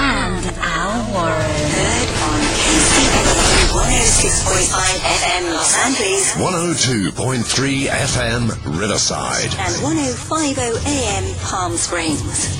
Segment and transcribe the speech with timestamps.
[0.00, 1.36] and Al Warren.
[1.76, 9.52] Heard on KCAA 106.5 FM Los Angeles 102.3 FM Riverside.
[9.60, 12.56] and 105.0 AM Palm Springs.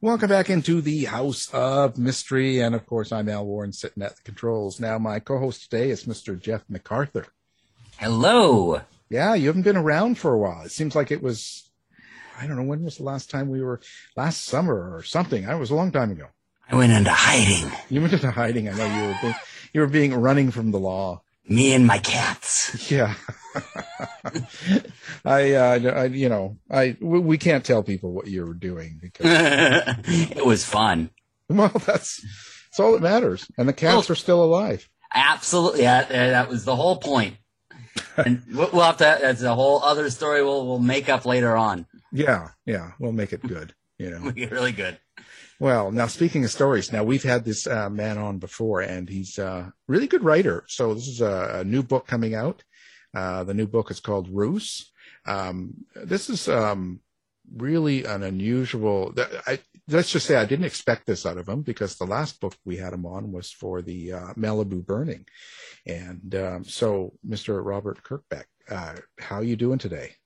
[0.00, 2.58] Welcome back into the House of Mystery.
[2.60, 4.80] And of course, I'm Al Warren sitting at the controls.
[4.80, 6.38] Now, my co host today is Mr.
[6.38, 7.26] Jeff MacArthur.
[7.98, 8.80] Hello.
[9.08, 10.62] Yeah, you haven't been around for a while.
[10.64, 11.63] It seems like it was,
[12.40, 13.80] I don't know, when was the last time we were,
[14.16, 15.44] last summer or something.
[15.44, 16.26] It was a long time ago.
[16.70, 17.70] I went into hiding.
[17.90, 18.68] You went into hiding.
[18.68, 19.34] I know you were being,
[19.72, 21.22] you were being running from the law.
[21.46, 22.90] Me and my cats.
[22.90, 23.14] Yeah.
[25.24, 28.98] I, uh, I, you know, I, we, we can't tell people what you were doing
[29.00, 29.26] because,
[30.06, 31.10] it was fun.
[31.48, 33.46] well, that's, that's all that matters.
[33.58, 34.88] And the cats are still alive.
[35.12, 35.82] Absolutely.
[35.82, 37.36] Yeah, that was the whole point.
[38.16, 41.56] And we'll we'll have to, that's a whole other story we'll, we'll make up later
[41.56, 41.86] on.
[42.14, 42.50] Yeah.
[42.64, 42.92] Yeah.
[42.98, 43.74] We'll make it good.
[43.98, 44.98] You know, We get really good.
[45.60, 49.38] Well, now speaking of stories, now we've had this uh, man on before, and he's
[49.38, 50.64] a really good writer.
[50.66, 52.64] So this is a, a new book coming out.
[53.14, 54.90] Uh, the new book is called Ruse.
[55.26, 57.00] Um, this is um,
[57.56, 59.14] really an unusual.
[59.46, 62.56] I, let's just say I didn't expect this out of him because the last book
[62.64, 65.26] we had him on was for the uh, Malibu burning,
[65.86, 67.64] and um, so Mr.
[67.64, 70.16] Robert Kerbeck, uh, how are you doing today?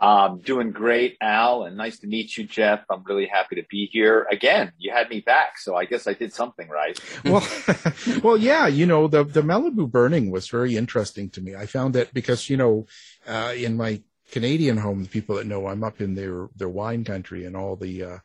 [0.00, 2.84] Um, doing great, Al, and nice to meet you, Jeff.
[2.90, 4.72] I'm really happy to be here again.
[4.76, 6.98] You had me back, so I guess I did something right.
[7.24, 7.46] well,
[8.22, 11.54] well, yeah, you know, the, the Malibu burning was very interesting to me.
[11.54, 12.86] I found that because, you know,
[13.26, 17.04] uh, in my Canadian home, the people that know I'm up in their, their wine
[17.04, 18.18] country and all the, uh,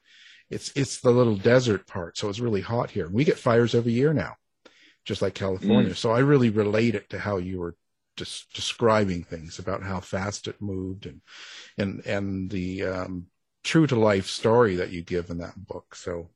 [0.50, 2.18] it's, it's the little desert part.
[2.18, 3.08] So it's really hot here.
[3.08, 4.38] We get fires every year now,
[5.06, 5.94] just like California.
[5.94, 7.76] So I really relate it to how you were
[8.20, 11.22] just describing things about how fast it moved and,
[11.78, 13.28] and, and the, um,
[13.64, 15.96] true to life story that you give in that book.
[15.96, 16.30] So,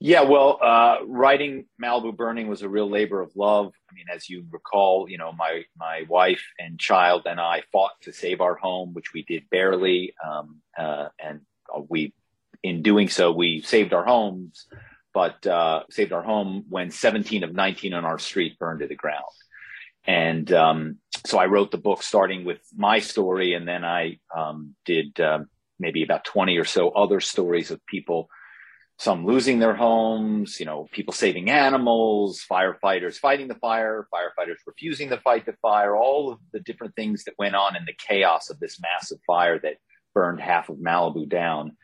[0.00, 3.72] Yeah, well, uh, writing Malibu Burning was a real labor of love.
[3.90, 7.92] I mean, as you recall, you know, my my wife and child and I fought
[8.02, 11.40] to save our home, which we did barely, um, uh, and
[11.88, 12.14] we,
[12.62, 14.66] in doing so, we saved our homes,
[15.12, 18.94] but uh, saved our home when 17 of 19 on our street burned to the
[18.94, 19.24] ground.
[20.08, 20.96] And um,
[21.26, 25.48] so I wrote the book starting with my story, and then I um, did um,
[25.78, 28.28] maybe about 20 or so other stories of people
[28.98, 35.08] some losing their homes, you know, people saving animals, firefighters fighting the fire, firefighters refusing
[35.10, 38.50] to fight the fire, all of the different things that went on in the chaos
[38.50, 39.76] of this massive fire that
[40.14, 41.76] burned half of Malibu down.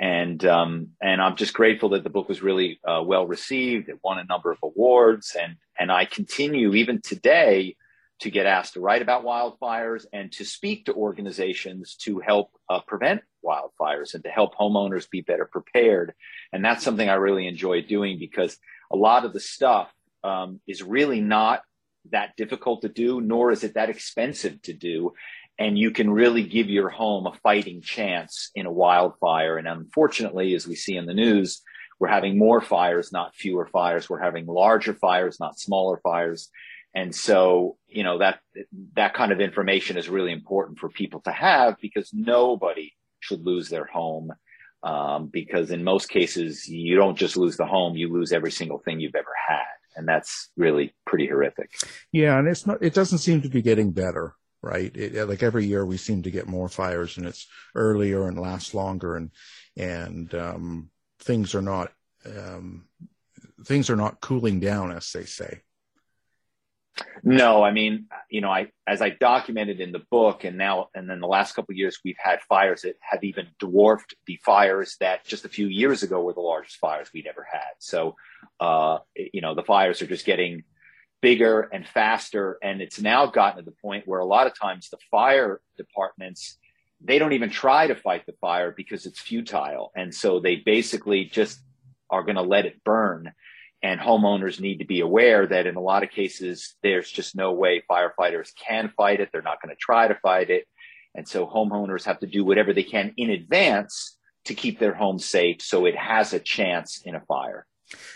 [0.00, 3.90] And um, and I'm just grateful that the book was really uh, well received.
[3.90, 7.76] It won a number of awards, and and I continue even today
[8.20, 12.80] to get asked to write about wildfires and to speak to organizations to help uh,
[12.86, 16.14] prevent wildfires and to help homeowners be better prepared.
[16.52, 18.58] And that's something I really enjoy doing because
[18.90, 19.90] a lot of the stuff
[20.22, 21.62] um, is really not
[22.10, 25.12] that difficult to do, nor is it that expensive to do.
[25.60, 29.58] And you can really give your home a fighting chance in a wildfire.
[29.58, 31.62] And unfortunately, as we see in the news,
[31.98, 34.08] we're having more fires, not fewer fires.
[34.08, 36.48] We're having larger fires, not smaller fires.
[36.94, 38.40] And so, you know, that,
[38.94, 43.68] that kind of information is really important for people to have because nobody should lose
[43.68, 44.32] their home.
[44.82, 48.78] Um, because in most cases, you don't just lose the home, you lose every single
[48.78, 49.66] thing you've ever had.
[49.94, 51.70] And that's really pretty horrific.
[52.12, 52.38] Yeah.
[52.38, 54.94] And it's not, it doesn't seem to be getting better, right?
[54.94, 58.74] It, like every year we seem to get more fires and it's earlier and lasts
[58.74, 59.30] longer and,
[59.76, 60.90] and, um,
[61.20, 61.92] things are not,
[62.26, 62.86] um,
[63.64, 65.60] things are not cooling down, as they say.
[67.22, 71.08] No, I mean, you know, I as I documented in the book, and now and
[71.08, 74.96] then the last couple of years, we've had fires that have even dwarfed the fires
[75.00, 77.72] that just a few years ago were the largest fires we'd ever had.
[77.78, 78.16] So,
[78.58, 80.64] uh, you know, the fires are just getting
[81.20, 84.88] bigger and faster, and it's now gotten to the point where a lot of times
[84.88, 86.56] the fire departments
[87.02, 91.24] they don't even try to fight the fire because it's futile, and so they basically
[91.24, 91.58] just
[92.10, 93.32] are going to let it burn
[93.82, 97.52] and homeowners need to be aware that in a lot of cases, there's just no
[97.52, 99.30] way firefighters can fight it.
[99.32, 100.66] They're not going to try to fight it.
[101.14, 105.18] And so homeowners have to do whatever they can in advance to keep their home
[105.18, 107.66] safe so it has a chance in a fire.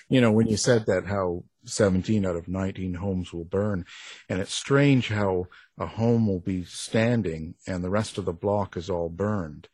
[0.09, 3.85] You know, when you said that, how 17 out of 19 homes will burn,
[4.29, 5.47] and it's strange how
[5.79, 9.69] a home will be standing and the rest of the block is all burned.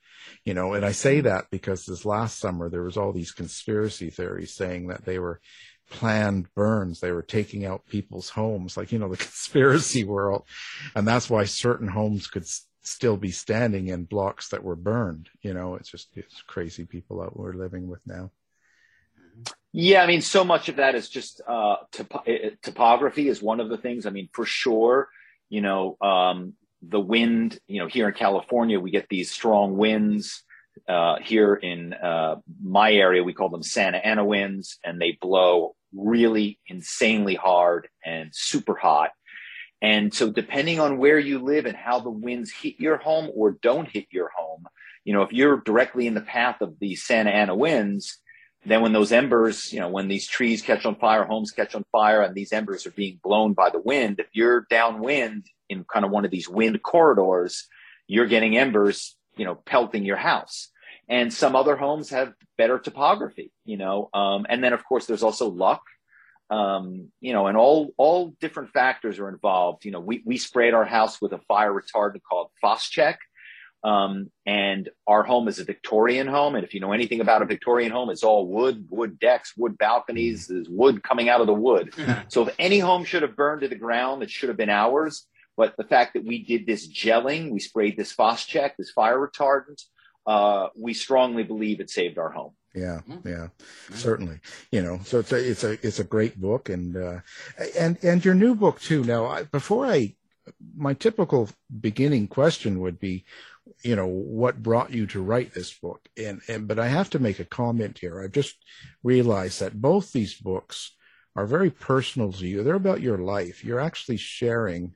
[0.44, 1.28] You know, and I say mm-hmm.
[1.28, 5.40] that because this last summer there was all these conspiracy theories saying that they were
[5.90, 7.00] planned burns.
[7.00, 10.44] They were taking out people's homes, like, you know, the conspiracy world.
[10.94, 15.28] And that's why certain homes could s- still be standing in blocks that were burned.
[15.42, 18.30] You know, it's just, it's crazy people out we're living with now.
[19.72, 22.26] Yeah, I mean, so much of that is just uh, top-
[22.62, 24.04] topography is one of the things.
[24.04, 25.08] I mean, for sure,
[25.48, 30.42] you know, um, the wind, you know, here in California, we get these strong winds.
[30.88, 35.74] Uh, here in uh, my area, we call them Santa Ana winds, and they blow
[35.92, 39.10] really insanely hard and super hot.
[39.82, 43.58] And so depending on where you live and how the winds hit your home or
[43.62, 44.64] don't hit your home,
[45.04, 48.18] you know, if you're directly in the path of the Santa Ana winds,
[48.64, 51.84] then when those embers, you know, when these trees catch on fire, homes catch on
[51.92, 56.04] fire, and these embers are being blown by the wind, if you're downwind in kind
[56.04, 57.66] of one of these wind corridors,
[58.06, 60.70] you're getting embers, you know, pelting your house.
[61.08, 65.22] And some other homes have better topography you know um, and then of course there's
[65.22, 65.82] also luck.
[66.50, 69.86] Um, you know and all all different factors are involved.
[69.86, 73.16] You know we, we sprayed our house with a fire retardant called Phos-Chek
[73.82, 77.46] um, and our home is a Victorian home and if you know anything about a
[77.46, 81.54] Victorian home it's all wood wood decks wood balconies there's wood coming out of the
[81.54, 81.94] wood
[82.28, 85.26] so if any home should have burned to the ground it should have been ours
[85.56, 89.82] but the fact that we did this gelling we sprayed this Phos-Chek this fire retardant
[90.26, 92.52] uh, we strongly believe it saved our home.
[92.74, 93.48] Yeah, yeah,
[93.94, 94.38] certainly.
[94.70, 97.20] You know, so it's a it's a it's a great book, and uh,
[97.76, 99.02] and and your new book too.
[99.02, 100.14] Now, I, before I,
[100.76, 101.48] my typical
[101.80, 103.24] beginning question would be,
[103.82, 106.08] you know, what brought you to write this book?
[106.16, 108.22] And and but I have to make a comment here.
[108.22, 108.56] I've just
[109.02, 110.96] realized that both these books
[111.36, 112.62] are very personal to you.
[112.62, 113.64] They're about your life.
[113.64, 114.94] You're actually sharing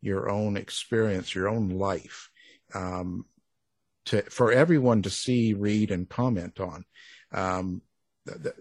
[0.00, 2.28] your own experience, your own life.
[2.74, 3.26] Um,
[4.06, 6.84] to for everyone to see, read, and comment on.
[7.32, 7.82] Um,
[8.26, 8.54] the,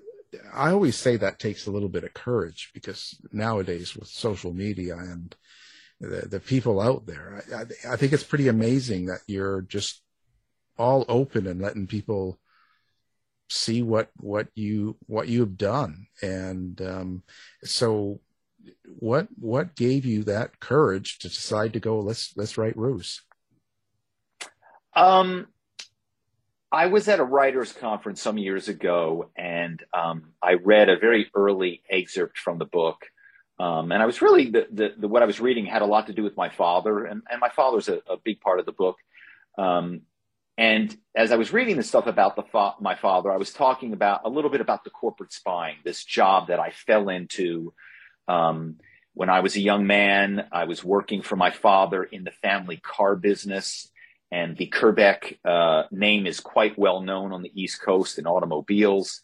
[0.53, 4.96] I always say that takes a little bit of courage because nowadays with social media
[4.98, 5.36] and
[6.01, 10.01] the, the people out there, I, I think it's pretty amazing that you're just
[10.77, 12.39] all open and letting people
[13.50, 17.22] see what what you what you've done and um,
[17.63, 18.22] so
[18.86, 23.22] what what gave you that courage to decide to go let's let's write Ruse
[24.96, 25.48] um,
[26.72, 31.29] I was at a writers' conference some years ago, and um, I read a very
[31.36, 33.05] early excerpt from the book.
[33.62, 36.08] Um, and I was really the, the, the, what I was reading had a lot
[36.08, 38.72] to do with my father, and, and my father's a, a big part of the
[38.72, 38.98] book.
[39.58, 40.01] Um,
[40.58, 43.94] and as I was reading the stuff about the fa- my father, I was talking
[43.94, 47.74] about a little bit about the corporate spying, this job that I fell into
[48.27, 48.77] um,
[49.13, 50.48] when I was a young man.
[50.51, 53.91] I was working for my father in the family car business
[54.32, 59.22] and the Kerbeck uh, name is quite well known on the East Coast in automobiles.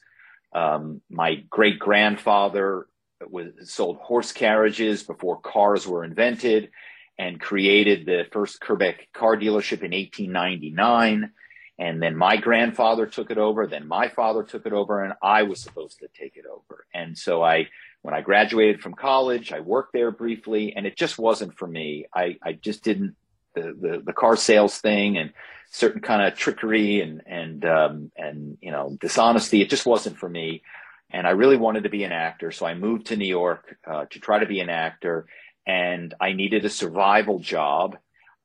[0.53, 2.87] Um, my great grandfather
[3.29, 6.69] was sold horse carriages before cars were invented
[7.17, 11.31] and created the first Kerbeck car dealership in 1899.
[11.79, 13.67] And then my grandfather took it over.
[13.67, 16.85] Then my father took it over, and I was supposed to take it over.
[16.93, 17.67] And so I
[18.01, 22.05] when I graduated from college, I worked there briefly, and it just wasn't for me.
[22.13, 23.15] I, I just didn't
[23.53, 25.33] the, the, the car sales thing and
[25.71, 29.61] certain kind of trickery and and um, and you know dishonesty.
[29.61, 30.61] It just wasn't for me,
[31.09, 32.51] and I really wanted to be an actor.
[32.51, 35.27] So I moved to New York uh, to try to be an actor,
[35.65, 37.97] and I needed a survival job.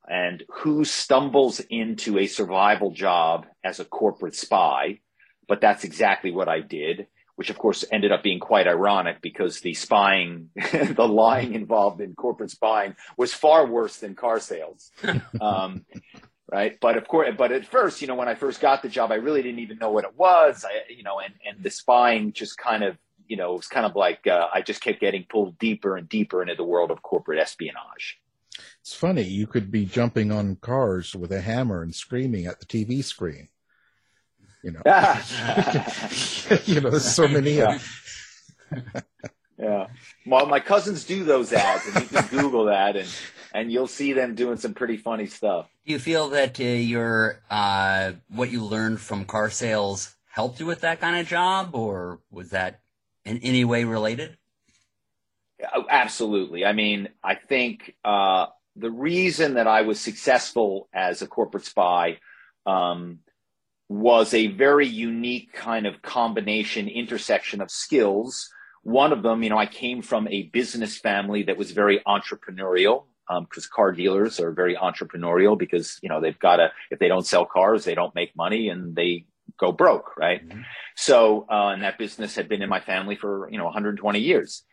[0.08, 5.00] And who stumbles into a survival job as a corporate spy?
[5.48, 9.60] But that's exactly what I did which of course ended up being quite ironic because
[9.60, 14.90] the spying, the lying involved in corporate spying was far worse than car sales.
[15.40, 15.84] Um,
[16.52, 16.78] right.
[16.80, 19.16] But of course, but at first, you know, when I first got the job, I
[19.16, 20.64] really didn't even know what it was.
[20.64, 23.86] I, you know, and, and the spying just kind of, you know, it was kind
[23.86, 27.02] of like uh, I just kept getting pulled deeper and deeper into the world of
[27.02, 28.20] corporate espionage.
[28.80, 29.22] It's funny.
[29.22, 33.48] You could be jumping on cars with a hammer and screaming at the TV screen
[34.62, 34.82] you know.
[36.66, 37.60] you know, there's so many.
[37.60, 37.78] Uh,
[39.58, 39.88] yeah.
[40.26, 43.08] Well, my cousins do those ads, and you can Google that, and
[43.52, 45.68] and you'll see them doing some pretty funny stuff.
[45.86, 50.66] Do you feel that uh, your uh, what you learned from car sales helped you
[50.66, 52.80] with that kind of job, or was that
[53.24, 54.36] in any way related?
[55.88, 56.64] Absolutely.
[56.64, 62.18] I mean, I think uh, the reason that I was successful as a corporate spy
[62.66, 63.20] um,
[63.88, 68.50] was a very unique kind of combination intersection of skills.
[68.82, 73.04] One of them, you know, I came from a business family that was very entrepreneurial
[73.40, 77.08] because um, car dealers are very entrepreneurial because you know they've got to if they
[77.08, 79.26] don't sell cars they don't make money and they
[79.58, 80.46] go broke right?
[80.46, 80.62] Mm-hmm.
[80.96, 84.64] so uh, and that business had been in my family for you know 120 years.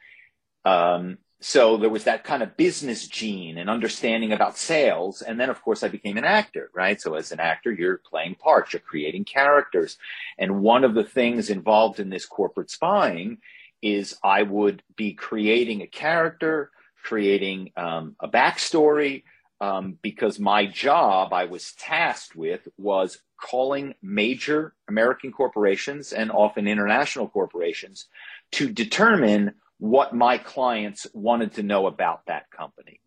[0.66, 5.22] Um, so there was that kind of business gene and understanding about sales.
[5.22, 7.00] And then of course i became an actor right?
[7.00, 9.98] So as an actor you're playing parts you're creating characters.
[10.38, 13.38] And one of the things involved in this corporate spying
[13.82, 16.70] is i would be creating a character
[17.04, 19.24] creating um, a backstory
[19.62, 26.68] um, because my job i was tasked with was calling major american corporations and often
[26.68, 28.08] international corporations
[28.52, 33.00] to determine what my clients wanted to know about that company.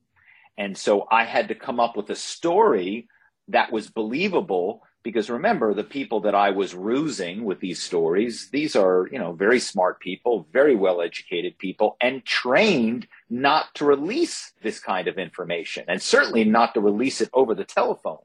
[0.56, 3.08] And so I had to come up with a story
[3.48, 8.76] that was believable because remember the people that I was rusing with these stories, these
[8.76, 14.52] are, you know, very smart people, very well educated people and trained not to release
[14.62, 18.18] this kind of information and certainly not to release it over the telephone.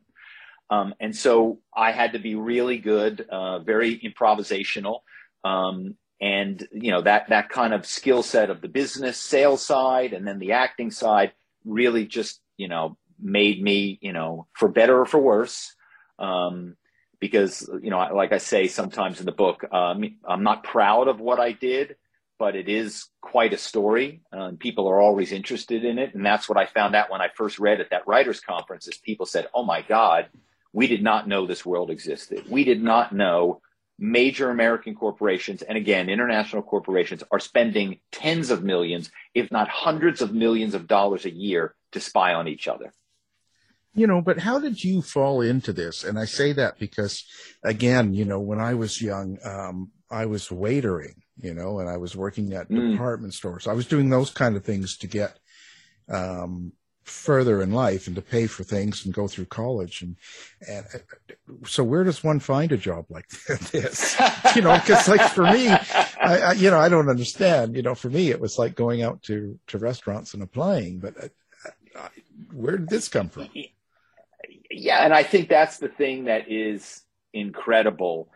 [0.69, 4.99] Um, and so I had to be really good, uh, very improvisational,
[5.43, 10.13] um, and you know that that kind of skill set of the business sales side
[10.13, 11.31] and then the acting side
[11.63, 15.75] really just you know made me you know for better or for worse
[16.19, 16.75] um,
[17.19, 21.19] because you know like i say sometimes in the book um, i'm not proud of
[21.19, 21.95] what i did
[22.39, 26.25] but it is quite a story uh, and people are always interested in it and
[26.25, 29.25] that's what i found out when i first read at that writers conference is people
[29.25, 30.27] said oh my god
[30.73, 33.61] we did not know this world existed we did not know
[33.99, 40.21] major American corporations and again, international corporations are spending tens of millions, if not hundreds
[40.21, 42.93] of millions of dollars a year to spy on each other.
[43.97, 46.03] You know, but how did you fall into this?
[46.03, 47.25] And I say that because,
[47.63, 51.97] again, you know, when I was young, um, I was waitering, you know, and I
[51.97, 52.91] was working at mm.
[52.91, 53.67] department stores.
[53.67, 55.39] I was doing those kind of things to get
[56.09, 56.73] um,
[57.07, 60.17] further in life and to pay for things and go through college and
[60.67, 60.85] and
[61.65, 63.27] so where does one find a job like
[63.71, 64.19] this
[64.55, 67.95] you know because like for me I, I, you know i don't understand you know
[67.95, 71.29] for me it was like going out to to restaurants and applying but I,
[71.65, 72.09] uh, uh,
[72.51, 73.47] where did this come from
[74.77, 77.01] yeah and i think that's the thing that is
[77.33, 78.29] incredible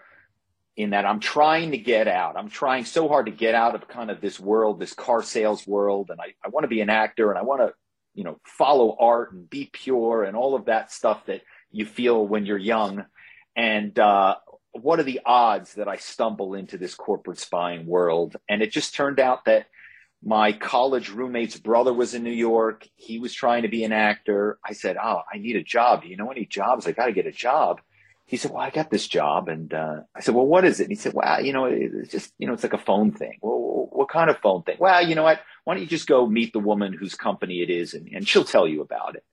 [0.75, 3.87] in that i'm trying to get out i'm trying so hard to get out of
[3.87, 6.89] kind of this world this car sales world and i, I want to be an
[6.89, 7.73] actor and i want to
[8.13, 12.25] you know, follow art and be pure and all of that stuff that you feel
[12.25, 13.05] when you're young.
[13.55, 14.35] And uh,
[14.71, 18.35] what are the odds that I stumble into this corporate spying world?
[18.49, 19.67] And it just turned out that
[20.23, 22.87] my college roommate's brother was in New York.
[22.95, 24.59] He was trying to be an actor.
[24.65, 26.03] I said, Oh, I need a job.
[26.03, 26.87] Do you know any jobs?
[26.87, 27.81] I got to get a job.
[28.25, 29.49] He said, Well, I got this job.
[29.49, 30.83] And uh, I said, Well, what is it?
[30.83, 33.39] And he said, Well, you know, it's just, you know, it's like a phone thing.
[33.41, 34.77] Well, what kind of phone thing?
[34.79, 35.41] Well, you know what?
[35.63, 38.43] why don't you just go meet the woman whose company it is and, and she'll
[38.43, 39.23] tell you about it.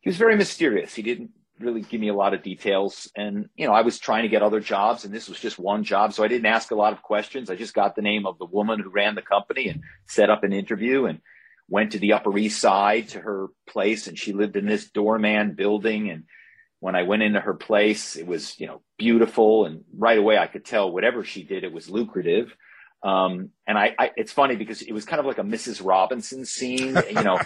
[0.00, 0.94] He was very mysterious.
[0.94, 3.10] He didn't really give me a lot of details.
[3.16, 5.84] And, you know, I was trying to get other jobs and this was just one
[5.84, 6.12] job.
[6.12, 7.50] So I didn't ask a lot of questions.
[7.50, 10.44] I just got the name of the woman who ran the company and set up
[10.44, 11.20] an interview and
[11.68, 14.06] went to the Upper East Side to her place.
[14.06, 16.10] And she lived in this doorman building.
[16.10, 16.24] And
[16.80, 19.66] when I went into her place, it was, you know, beautiful.
[19.66, 22.54] And right away I could tell whatever she did, it was lucrative.
[23.02, 25.84] Um, and I, I, it's funny because it was kind of like a Mrs.
[25.84, 27.38] Robinson scene, you know,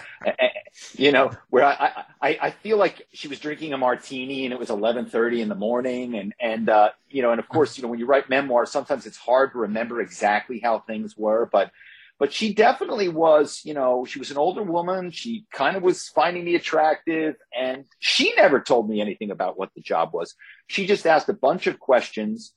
[0.97, 4.59] you know, where I, I, I feel like she was drinking a martini and it
[4.59, 6.15] was 1130 in the morning.
[6.15, 9.05] And, and, uh, you know, and of course, you know, when you write memoirs, sometimes
[9.05, 11.71] it's hard to remember exactly how things were, but,
[12.17, 15.11] but she definitely was, you know, she was an older woman.
[15.11, 19.69] She kind of was finding me attractive and she never told me anything about what
[19.75, 20.33] the job was.
[20.67, 22.53] She just asked a bunch of questions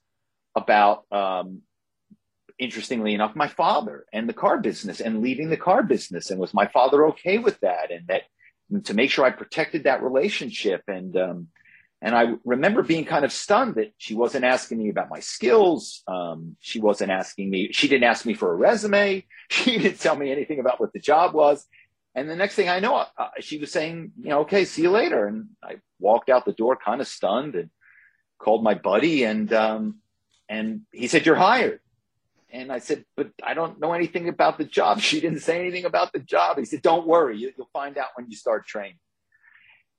[0.55, 1.63] about, um,
[2.59, 6.31] interestingly enough, my father and the car business and leaving the car business.
[6.31, 7.91] And was my father okay with that?
[7.91, 8.23] And that
[8.85, 10.83] to make sure I protected that relationship.
[10.89, 11.49] And, um,
[12.01, 16.03] and I remember being kind of stunned that she wasn't asking me about my skills.
[16.07, 19.25] Um, she wasn't asking me, she didn't ask me for a resume.
[19.51, 21.67] She didn't tell me anything about what the job was.
[22.15, 24.91] And the next thing I know, uh, she was saying, you know, okay, see you
[24.91, 25.27] later.
[25.27, 27.69] And I walked out the door kind of stunned and
[28.39, 29.99] called my buddy and, um,
[30.49, 31.81] and he said, you're hired.
[32.55, 35.01] And I said, but I don't know anything about the job.
[35.01, 36.57] She didn't say anything about the job.
[36.57, 37.37] He said, don't worry.
[37.37, 38.99] You, will find out when you start training.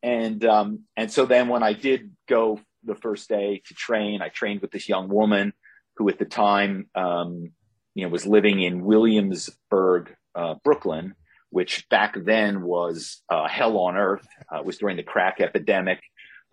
[0.02, 4.30] And, um, and so then when I did go the first day to train, I
[4.30, 5.52] trained with this young woman
[5.98, 7.52] who at the time, um,
[7.94, 11.16] you know, was living in Williamsburg, uh, Brooklyn,
[11.50, 14.28] which back then was uh, hell on earth.
[14.52, 16.00] Uh, it was during the crack epidemic.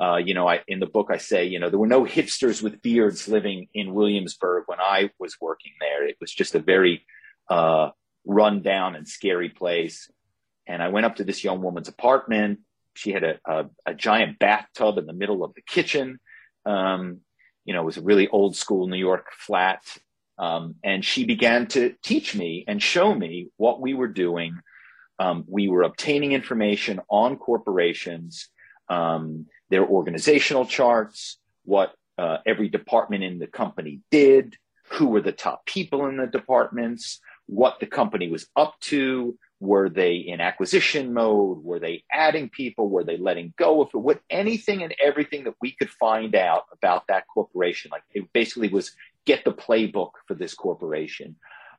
[0.03, 2.61] Uh, you know, I, in the book, I say, you know, there were no hipsters
[2.61, 6.09] with beards living in Williamsburg when I was working there.
[6.09, 7.07] It was just a very
[7.49, 7.91] uh,
[8.25, 10.11] run down and scary place.
[10.67, 12.61] And I went up to this young woman's apartment.
[12.95, 16.19] She had a, a, a giant bathtub in the middle of the kitchen.
[16.67, 17.21] Um,
[17.65, 19.85] you know, it was a really old school New York flat.
[20.37, 24.59] Um, and she began to teach me and show me what we were doing.
[25.21, 28.49] Um, we were obtaining information on corporations.
[28.89, 34.59] Um, their organizational charts, what uh, every department in the company did,
[34.91, 39.37] who were the top people in the departments, what the company was up to.
[39.61, 41.65] Were they in acquisition mode?
[41.65, 42.91] Were they adding people?
[42.91, 43.97] Were they letting go of it?
[43.97, 47.91] What anything and everything that we could find out about that corporation?
[47.91, 48.93] Like it basically was
[49.25, 51.37] get the playbook for this corporation.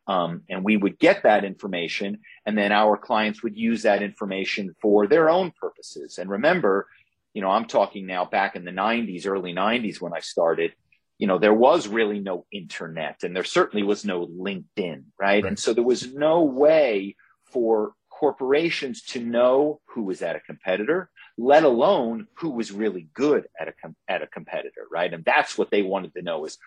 [0.08, 4.76] Um, and we would get that information, and then our clients would use that information
[4.82, 6.18] for their own purposes.
[6.18, 6.88] And remember,
[7.34, 10.74] you know, I'm talking now back in the 90s, early 90s when I started,
[11.18, 15.44] you know, there was really no internet and there certainly was no LinkedIn, right?
[15.44, 15.46] right.
[15.46, 17.16] And so there was no way
[17.46, 23.48] for corporations to know who was at a competitor, let alone who was really good
[23.60, 25.14] at a com- at a competitor, right?
[25.14, 26.58] And that's what they wanted to know is,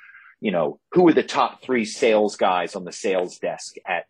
[0.41, 4.07] you know, who are the top three sales guys on the sales desk at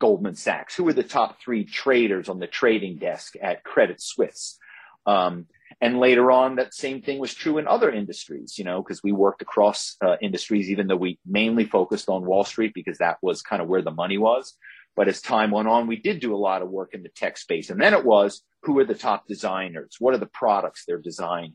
[0.00, 0.74] Goldman Sachs?
[0.74, 4.58] Who are the top three traders on the trading desk at Credit Suisse?
[5.06, 5.46] Um,
[5.80, 9.12] and later on, that same thing was true in other industries, you know, because we
[9.12, 13.42] worked across uh, industries, even though we mainly focused on Wall Street because that was
[13.42, 14.56] kind of where the money was.
[14.96, 17.38] But as time went on, we did do a lot of work in the tech
[17.38, 17.70] space.
[17.70, 19.96] And then it was who are the top designers?
[20.00, 21.54] What are the products they're designing?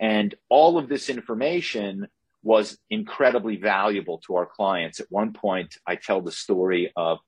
[0.00, 2.08] And all of this information
[2.42, 4.98] was incredibly valuable to our clients.
[4.98, 7.18] At one point, I tell the story of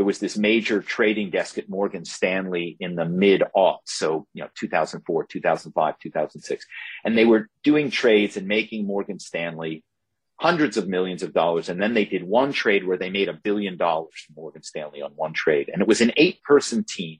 [0.00, 3.88] there was this major trading desk at Morgan Stanley in the mid aughts.
[3.88, 6.66] So, you know, 2004, 2005, 2006.
[7.04, 9.84] And they were doing trades and making Morgan Stanley
[10.36, 11.68] hundreds of millions of dollars.
[11.68, 15.02] And then they did one trade where they made a billion dollars from Morgan Stanley
[15.02, 15.68] on one trade.
[15.70, 17.18] And it was an eight person team.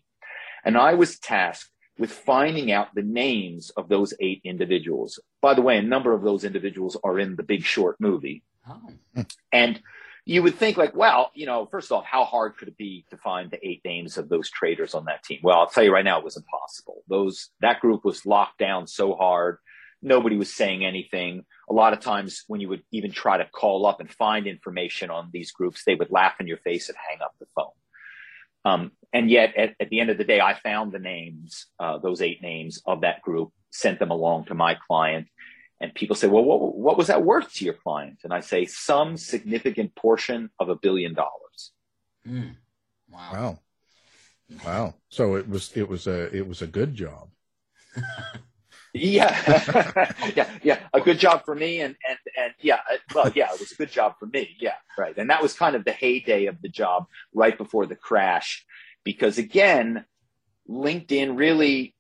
[0.65, 5.21] And I was tasked with finding out the names of those eight individuals.
[5.43, 8.43] By the way, a number of those individuals are in the Big Short movie.
[8.67, 9.27] Oh.
[9.53, 9.83] And
[10.25, 13.17] you would think like, well, you know, first off, how hard could it be to
[13.17, 15.41] find the eight names of those traders on that team?
[15.43, 17.03] Well, I'll tell you right now, it was impossible.
[17.09, 19.59] Those, that group was locked down so hard.
[20.03, 21.45] Nobody was saying anything.
[21.69, 25.11] A lot of times when you would even try to call up and find information
[25.11, 27.73] on these groups, they would laugh in your face and hang up the phone.
[28.65, 31.99] Um, and yet at, at, the end of the day, I found the names, uh,
[31.99, 35.29] those eight names of that group, sent them along to my client
[35.81, 38.19] and people say, well, what, what was that worth to your client?
[38.23, 41.73] And I say, some significant portion of a billion dollars.
[42.29, 42.57] Mm.
[43.11, 43.31] Wow.
[43.33, 43.59] Wow.
[44.65, 44.95] Wow.
[45.09, 47.31] So it was, it was a, it was a good job.
[48.93, 50.13] yeah.
[50.37, 50.49] yeah.
[50.63, 50.81] Yeah.
[50.93, 51.81] A good job for me.
[51.81, 54.57] And, and, and yeah, uh, well, yeah, it was a good job for me.
[54.61, 54.75] Yeah.
[54.99, 55.17] Right.
[55.17, 58.67] And that was kind of the heyday of the job right before the crash.
[59.03, 60.05] Because again,
[60.69, 61.95] LinkedIn really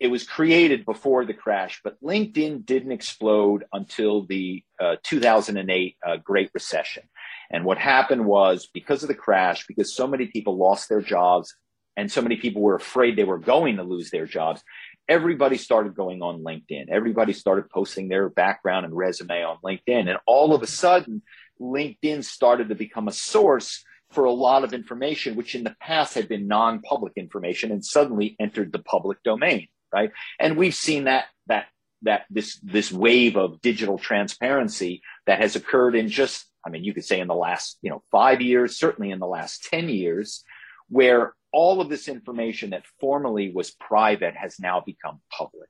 [0.00, 6.16] it was created before the crash, but LinkedIn didn't explode until the uh, 2008 uh,
[6.18, 7.04] Great Recession.
[7.50, 11.54] And what happened was because of the crash, because so many people lost their jobs
[11.96, 14.62] and so many people were afraid they were going to lose their jobs,
[15.08, 16.88] everybody started going on LinkedIn.
[16.88, 20.08] Everybody started posting their background and resume on LinkedIn.
[20.08, 21.22] And all of a sudden,
[21.60, 26.14] LinkedIn started to become a source for a lot of information, which in the past
[26.14, 30.12] had been non-public information and suddenly entered the public domain, right?
[30.38, 31.66] And we've seen that, that,
[32.02, 36.94] that this, this wave of digital transparency that has occurred in just, I mean, you
[36.94, 40.44] could say in the last, you know, five years, certainly in the last 10 years,
[40.88, 45.68] where all of this information that formerly was private has now become public.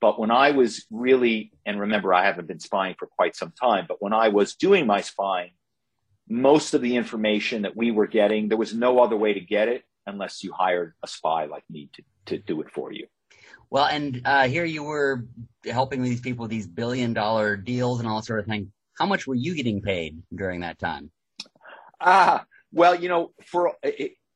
[0.00, 3.86] But when I was really, and remember, I haven't been spying for quite some time,
[3.88, 5.52] but when I was doing my spying,
[6.28, 9.68] most of the information that we were getting, there was no other way to get
[9.68, 13.06] it unless you hired a spy like me to, to do it for you.
[13.70, 15.24] Well, and uh, here you were
[15.64, 18.72] helping these people with these billion dollar deals and all that sort of thing.
[18.98, 21.10] How much were you getting paid during that time?
[22.00, 23.72] Ah, well, you know, for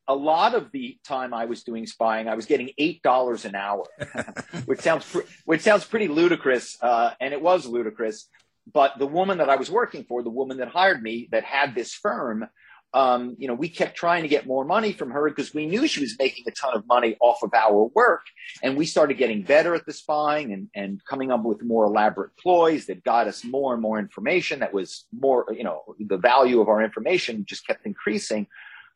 [0.09, 3.55] a lot of the time I was doing spying, I was getting eight dollars an
[3.55, 3.83] hour,
[4.65, 5.05] which sounds
[5.45, 8.27] which sounds pretty ludicrous, uh, and it was ludicrous.
[8.71, 11.75] But the woman that I was working for, the woman that hired me, that had
[11.75, 12.47] this firm,
[12.93, 15.87] um, you know, we kept trying to get more money from her because we knew
[15.87, 18.21] she was making a ton of money off of our work,
[18.63, 22.35] and we started getting better at the spying and and coming up with more elaborate
[22.37, 24.59] ploys that got us more and more information.
[24.59, 28.47] That was more, you know, the value of our information just kept increasing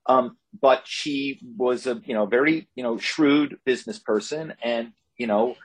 [0.05, 5.27] um, but she was a you know very you know shrewd business person, and you
[5.27, 5.55] know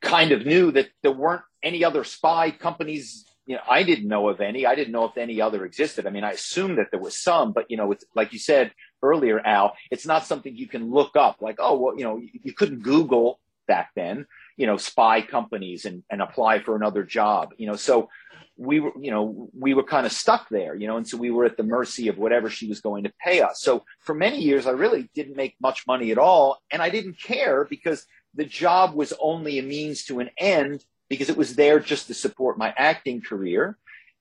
[0.00, 3.26] kind of knew that there weren't any other spy companies.
[3.52, 4.64] You know, I didn't know of any.
[4.64, 6.06] I didn't know if any other existed.
[6.06, 8.72] I mean, I assumed that there was some, but you know, it's like you said
[9.02, 11.42] earlier, Al, it's not something you can look up.
[11.42, 14.24] Like, oh, well, you know, you, you couldn't Google back then,
[14.56, 17.50] you know, spy companies and, and apply for another job.
[17.58, 18.08] You know, so
[18.56, 21.30] we were, you know, we were kind of stuck there, you know, and so we
[21.30, 23.60] were at the mercy of whatever she was going to pay us.
[23.60, 26.62] So for many years, I really didn't make much money at all.
[26.70, 31.28] And I didn't care because the job was only a means to an end because
[31.28, 33.76] it was there just to support my acting career.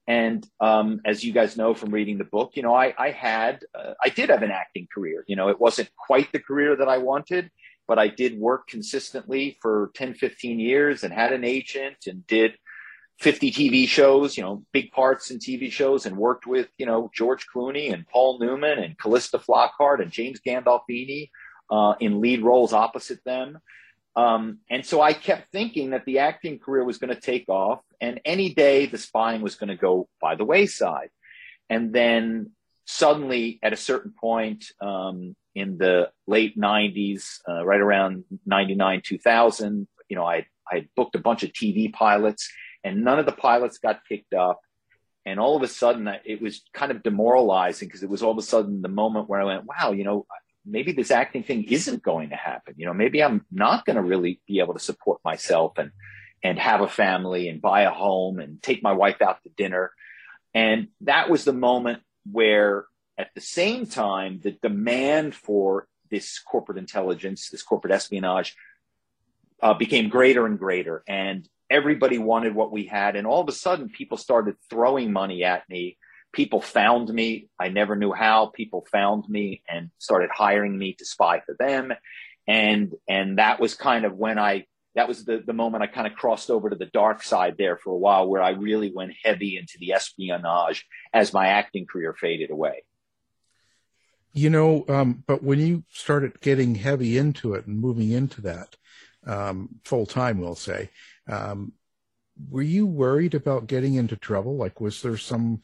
[0.07, 3.63] And um, as you guys know from reading the book, you know, I, I had,
[3.73, 5.23] uh, I did have an acting career.
[5.25, 7.49] You know, it wasn't quite the career that I wanted,
[7.87, 12.57] but I did work consistently for 10, 15 years and had an agent and did
[13.21, 17.09] 50 TV shows, you know, big parts in TV shows and worked with, you know,
[17.15, 21.29] George Clooney and Paul Newman and Calista Flockhart and James Gandolfini
[21.69, 23.59] uh, in lead roles opposite them.
[24.15, 27.79] Um, and so I kept thinking that the acting career was going to take off
[28.01, 31.09] and any day the spying was going to go by the wayside.
[31.69, 32.51] And then
[32.85, 39.87] suddenly at a certain point um, in the late 90s, uh, right around 99, 2000,
[40.09, 42.51] you know, I, I booked a bunch of TV pilots
[42.83, 44.59] and none of the pilots got picked up.
[45.25, 48.39] And all of a sudden, it was kind of demoralizing because it was all of
[48.39, 50.25] a sudden the moment where I went, wow, you know,
[50.65, 52.75] maybe this acting thing isn't going to happen.
[52.77, 55.91] You know, maybe I'm not going to really be able to support myself and,
[56.43, 59.91] and have a family and buy a home and take my wife out to dinner.
[60.53, 62.85] And that was the moment where
[63.17, 68.55] at the same time, the demand for this corporate intelligence, this corporate espionage,
[69.61, 71.03] uh, became greater and greater.
[71.07, 73.15] And everybody wanted what we had.
[73.15, 75.97] And all of a sudden, people started throwing money at me.
[76.33, 77.49] People found me.
[77.59, 78.47] I never knew how.
[78.47, 81.93] People found me and started hiring me to spy for them.
[82.47, 84.65] And, and that was kind of when I,
[84.95, 87.77] that was the, the moment I kind of crossed over to the dark side there
[87.77, 92.13] for a while, where I really went heavy into the espionage as my acting career
[92.13, 92.83] faded away.
[94.33, 98.75] You know, um, but when you started getting heavy into it and moving into that
[99.25, 100.89] um, full time, we'll say,
[101.27, 101.73] um,
[102.49, 104.55] were you worried about getting into trouble?
[104.57, 105.61] Like, was there some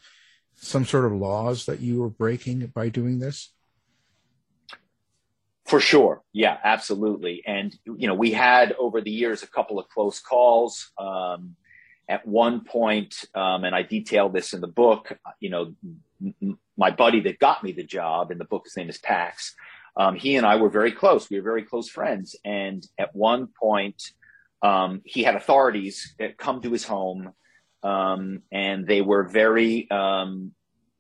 [0.58, 3.54] some sort of laws that you were breaking by doing this?
[5.66, 7.44] For sure, yeah, absolutely.
[7.46, 10.92] And you know, we had over the years a couple of close calls.
[10.98, 11.56] Um,
[12.10, 15.18] at one point, um, and I detail this in the book.
[15.40, 15.74] You know,
[16.42, 19.56] m- my buddy that got me the job in the book, his name is Pax.
[19.98, 21.30] Um, he and I were very close.
[21.30, 22.36] We were very close friends.
[22.46, 24.12] And at one point,
[24.62, 27.34] um, he had authorities come to his home,
[27.84, 30.52] um, and they were very um,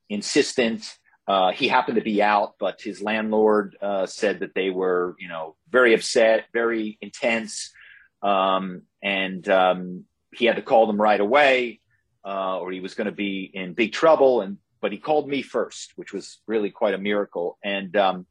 [0.09, 0.83] insistent.
[1.27, 5.27] Uh, he happened to be out, but his landlord uh, said that they were, you
[5.27, 7.71] know, very upset, very intense,
[8.21, 11.81] um, and um, he had to call them right away,
[12.25, 14.41] uh, or he was going to be in big trouble.
[14.41, 17.57] And but he called me first, which was really quite a miracle.
[17.63, 18.25] And um,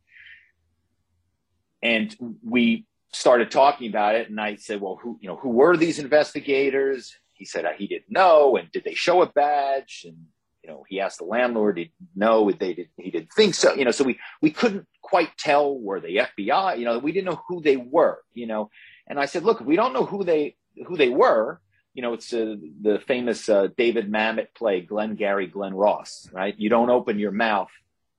[1.82, 5.76] and we started talking about it, and I said, "Well, who you know who were
[5.76, 10.04] these investigators?" He said he didn't know, and did they show a badge?
[10.06, 10.16] And
[10.62, 12.88] you know, he asked the landlord, He "Did no?" They did.
[12.96, 13.74] He didn't think so.
[13.74, 16.78] You know, so we we couldn't quite tell were they FBI.
[16.78, 18.18] You know, we didn't know who they were.
[18.34, 18.70] You know,
[19.06, 21.60] and I said, "Look, we don't know who they who they were."
[21.96, 26.54] you know, it's uh, the famous uh, David Mamet play, Glenn Gary, Glen Ross, right?
[26.58, 27.70] You don't open your mouth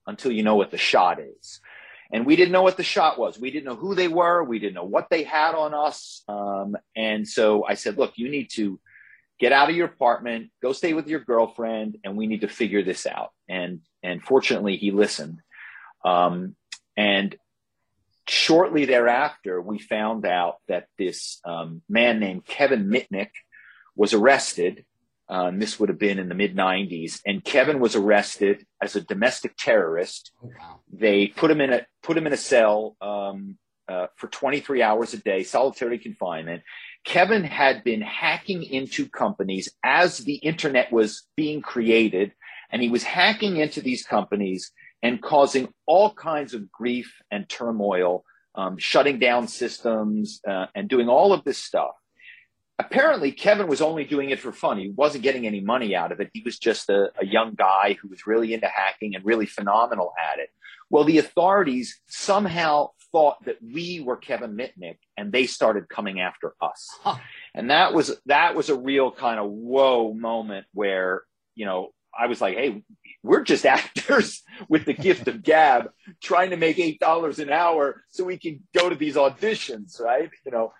[0.04, 1.60] until you know what the shot is.
[2.10, 3.38] And we didn't know what the shot was.
[3.38, 4.42] We didn't know who they were.
[4.42, 6.24] We didn't know what they had on us.
[6.26, 8.80] Um, and so I said, look, you need to
[9.38, 12.82] get out of your apartment, go stay with your girlfriend, and we need to figure
[12.82, 13.30] this out.
[13.48, 15.40] And and fortunately, he listened.
[16.04, 16.56] Um,
[16.96, 17.36] and
[18.28, 23.30] shortly thereafter, we found out that this um, man named Kevin Mitnick
[23.96, 24.84] was arrested.
[25.28, 29.00] Um, this would have been in the mid 90s, and Kevin was arrested as a
[29.00, 30.32] domestic terrorist.
[30.42, 30.80] Oh, wow.
[30.90, 35.14] They put him in a put him in a cell um, uh, for 23 hours
[35.14, 36.62] a day, solitary confinement.
[37.08, 42.32] Kevin had been hacking into companies as the internet was being created,
[42.70, 48.24] and he was hacking into these companies and causing all kinds of grief and turmoil,
[48.54, 51.92] um, shutting down systems uh, and doing all of this stuff.
[52.78, 54.76] Apparently, Kevin was only doing it for fun.
[54.76, 56.28] He wasn't getting any money out of it.
[56.34, 60.12] He was just a, a young guy who was really into hacking and really phenomenal
[60.30, 60.50] at it.
[60.90, 66.54] Well, the authorities somehow thought that we were Kevin Mitnick and they started coming after
[66.60, 66.88] us.
[67.02, 67.16] Huh.
[67.54, 71.22] And that was that was a real kind of whoa moment where,
[71.54, 72.82] you know, I was like, hey,
[73.22, 75.90] we're just actors with the gift of gab
[76.22, 80.30] trying to make eight dollars an hour so we can go to these auditions, right?
[80.44, 80.72] You know,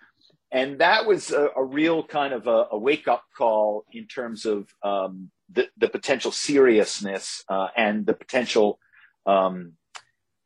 [0.51, 4.45] and that was a, a real kind of a, a wake up call in terms
[4.45, 8.79] of um, the, the potential seriousness uh, and the potential
[9.25, 9.73] um,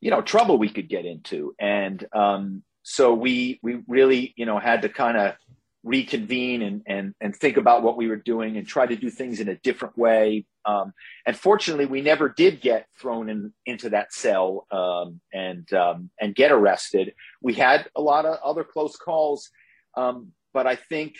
[0.03, 1.55] you know trouble we could get into.
[1.59, 5.35] And um, so we we really you know had to kind of
[5.83, 9.39] reconvene and, and and think about what we were doing and try to do things
[9.39, 10.45] in a different way.
[10.65, 10.93] Um,
[11.25, 16.35] and fortunately we never did get thrown in into that cell um, and um, and
[16.35, 17.13] get arrested.
[17.41, 19.49] We had a lot of other close calls
[19.95, 21.15] um, but i think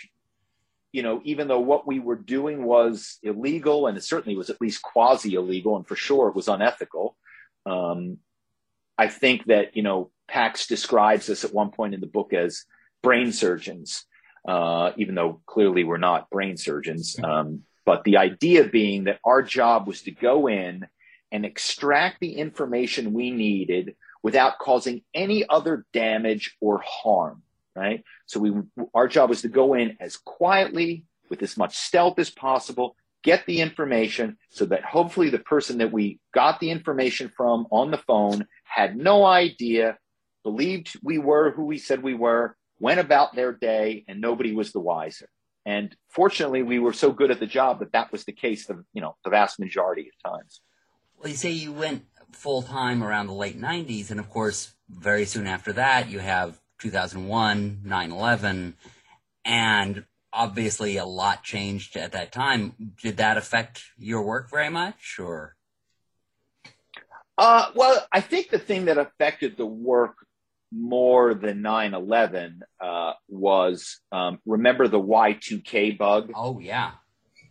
[0.92, 4.60] you know even though what we were doing was illegal and it certainly was at
[4.60, 7.16] least quasi illegal and for sure it was unethical
[7.66, 8.18] um,
[8.96, 12.64] I think that, you know, Pax describes us at one point in the book as
[13.02, 14.06] brain surgeons,
[14.48, 17.16] uh, even though clearly we're not brain surgeons.
[17.22, 20.86] Um, but the idea being that our job was to go in
[21.30, 27.42] and extract the information we needed without causing any other damage or harm,
[27.76, 28.02] right?
[28.26, 28.52] So we,
[28.94, 33.44] our job was to go in as quietly with as much stealth as possible, get
[33.46, 37.98] the information so that hopefully the person that we got the information from on the
[37.98, 39.98] phone had no idea,
[40.44, 44.72] believed we were who we said we were, went about their day, and nobody was
[44.72, 45.28] the wiser.
[45.64, 48.84] And fortunately, we were so good at the job that that was the case, the,
[48.92, 50.60] you know, the vast majority of times.
[51.18, 55.24] Well, you say you went full time around the late 90s, and of course, very
[55.24, 58.74] soon after that, you have 2001, 9 11,
[59.46, 62.92] and obviously a lot changed at that time.
[63.00, 65.56] Did that affect your work very much, or?
[67.38, 70.16] Uh, well, I think the thing that affected the work
[70.72, 76.32] more than 9 11 uh, was um, remember the Y2K bug?
[76.34, 76.92] Oh, yeah.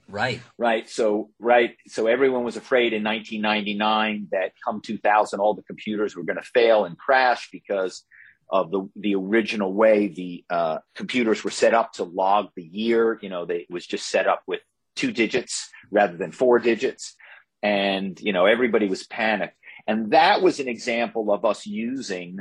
[0.09, 0.41] Right.
[0.57, 0.89] Right.
[0.89, 1.75] So, right.
[1.87, 6.43] So everyone was afraid in 1999 that come 2000, all the computers were going to
[6.43, 8.03] fail and crash because
[8.49, 13.17] of the, the original way the uh, computers were set up to log the year.
[13.21, 14.61] You know, they, it was just set up with
[14.95, 17.15] two digits rather than four digits.
[17.61, 19.57] And, you know, everybody was panicked.
[19.87, 22.39] And that was an example of us using,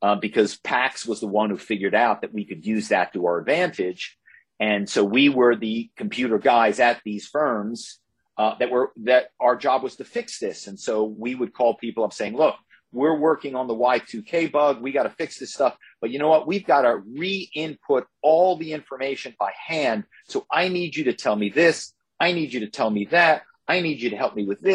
[0.00, 3.26] uh, because Pax was the one who figured out that we could use that to
[3.26, 4.18] our advantage.
[4.58, 7.98] And so we were the computer guys at these firms
[8.38, 10.66] uh, that were that our job was to fix this.
[10.66, 12.56] And so we would call people up saying, look,
[12.92, 14.82] we're working on the Y2K bug.
[14.82, 15.76] We got to fix this stuff.
[16.00, 16.46] But you know what?
[16.46, 20.04] We've got to re input all the information by hand.
[20.28, 21.94] So I need you to tell me this.
[22.20, 23.42] I need you to tell me that.
[23.66, 24.74] I need you to help me with this.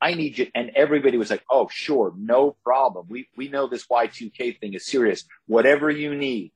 [0.00, 0.48] I need you.
[0.54, 3.06] And everybody was like, oh, sure, no problem.
[3.08, 5.24] We, we know this Y2K thing is serious.
[5.46, 6.52] Whatever you need.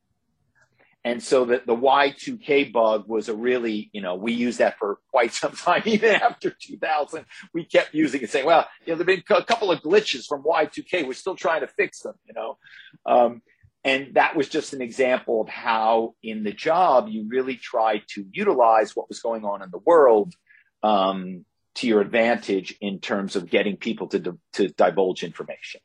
[1.05, 4.99] And so the, the Y2K bug was a really, you know, we used that for
[5.13, 5.83] quite some time.
[5.87, 7.25] Even after 2000,
[7.55, 10.43] we kept using it saying, well, you know, there've been a couple of glitches from
[10.43, 11.07] Y2K.
[11.07, 12.59] We're still trying to fix them, you know.
[13.07, 13.43] Um,
[13.85, 18.27] and that was just an example of how in the job you really tried to
[18.33, 20.35] utilize what was going on in the world
[20.83, 21.45] um,
[21.77, 25.81] to your advantage in terms of getting people to, to divulge information.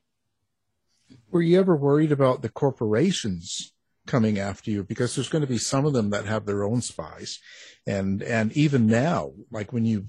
[1.29, 3.73] Were you ever worried about the corporations
[4.07, 4.83] coming after you?
[4.83, 7.39] Because there's going to be some of them that have their own spies,
[7.85, 10.07] and and even now, like when you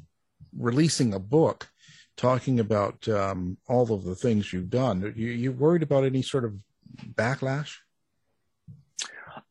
[0.56, 1.68] releasing a book
[2.16, 6.44] talking about um, all of the things you've done, you you worried about any sort
[6.44, 6.54] of
[7.14, 7.76] backlash?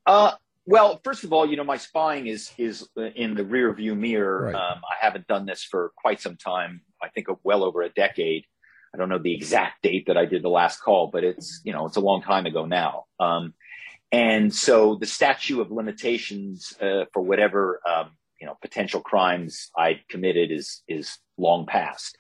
[0.06, 0.34] Uh,
[0.66, 4.46] well, first of all, you know, my spying is is in the rear view mirror.
[4.46, 4.56] Right.
[4.56, 6.82] Um, I haven't done this for quite some time.
[7.02, 8.46] I think well over a decade.
[8.94, 11.74] I don't know the exact date that I did the last call, but it's you
[11.74, 13.06] know it's a long time ago now.
[13.20, 13.54] Um,
[14.12, 20.02] and so the statute of limitations uh, for whatever um, you know potential crimes I
[20.10, 22.18] committed is is long past.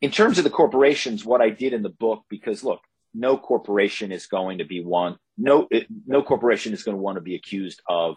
[0.00, 2.80] In terms of the corporations, what I did in the book, because look,
[3.14, 5.16] no corporation is going to be one.
[5.38, 5.68] No,
[6.06, 8.16] no corporation is going to want to be accused of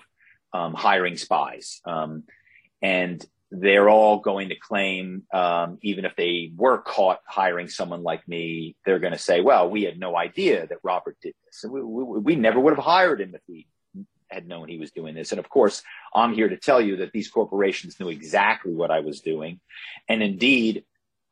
[0.54, 2.24] um, hiring spies, um,
[2.82, 8.28] and they're all going to claim, um, even if they were caught hiring someone like
[8.28, 11.72] me, they're going to say, "Well, we had no idea that Robert did this, and
[11.72, 13.68] we, we, we never would have hired him if we
[14.30, 17.12] had known he was doing this." And of course, I'm here to tell you that
[17.12, 19.60] these corporations knew exactly what I was doing,
[20.10, 20.84] and indeed,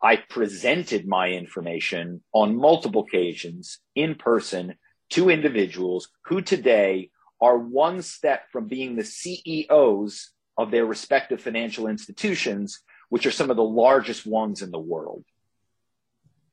[0.01, 4.75] I presented my information on multiple occasions in person
[5.13, 11.87] to individuals who today are one step from being the CEOs of their respective financial
[11.87, 15.23] institutions, which are some of the largest ones in the world.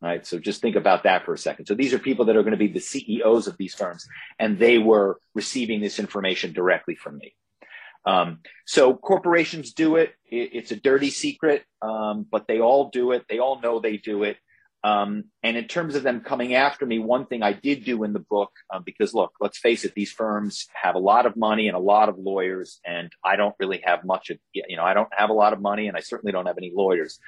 [0.03, 0.27] Right.
[0.27, 1.67] So just think about that for a second.
[1.67, 4.07] So these are people that are going to be the CEOs of these firms,
[4.39, 7.35] and they were receiving this information directly from me.
[8.05, 10.15] Um, so corporations do it.
[10.25, 10.51] it.
[10.55, 13.27] It's a dirty secret, um, but they all do it.
[13.29, 14.39] They all know they do it.
[14.83, 18.13] Um, and in terms of them coming after me, one thing I did do in
[18.13, 21.69] the book, uh, because look, let's face it, these firms have a lot of money
[21.69, 24.95] and a lot of lawyers, and I don't really have much of, you know, I
[24.95, 27.19] don't have a lot of money and I certainly don't have any lawyers.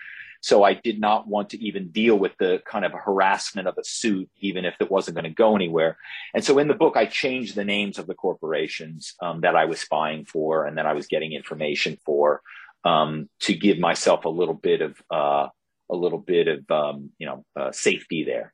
[0.40, 3.84] So I did not want to even deal with the kind of harassment of a
[3.84, 5.98] suit, even if it wasn't going to go anywhere.
[6.34, 9.66] And so in the book, I changed the names of the corporations um, that I
[9.66, 12.42] was spying for and that I was getting information for
[12.82, 15.48] um, to give myself a little bit of, uh,
[15.93, 18.53] a little bit of um, you know uh, safety there.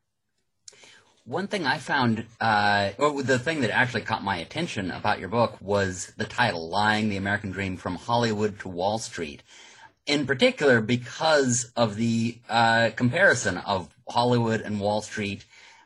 [1.24, 5.28] One thing I found, uh, or the thing that actually caught my attention about your
[5.28, 9.42] book was the title, Lying the American Dream from Hollywood to Wall Street.
[10.06, 15.44] In particular, because of the uh, comparison of Hollywood and Wall Street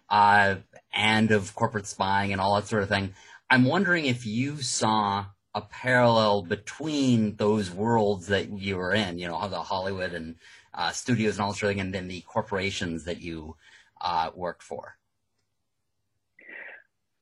[0.09, 0.57] uh,
[0.95, 3.15] and of corporate spying and all that sort of thing.
[3.51, 9.29] I'm wondering if you saw a parallel between those worlds that you were in, you
[9.29, 10.37] know, the Hollywood and
[10.75, 13.57] uh, studios and all this sort of and then the corporations that you
[14.01, 14.97] uh, worked for?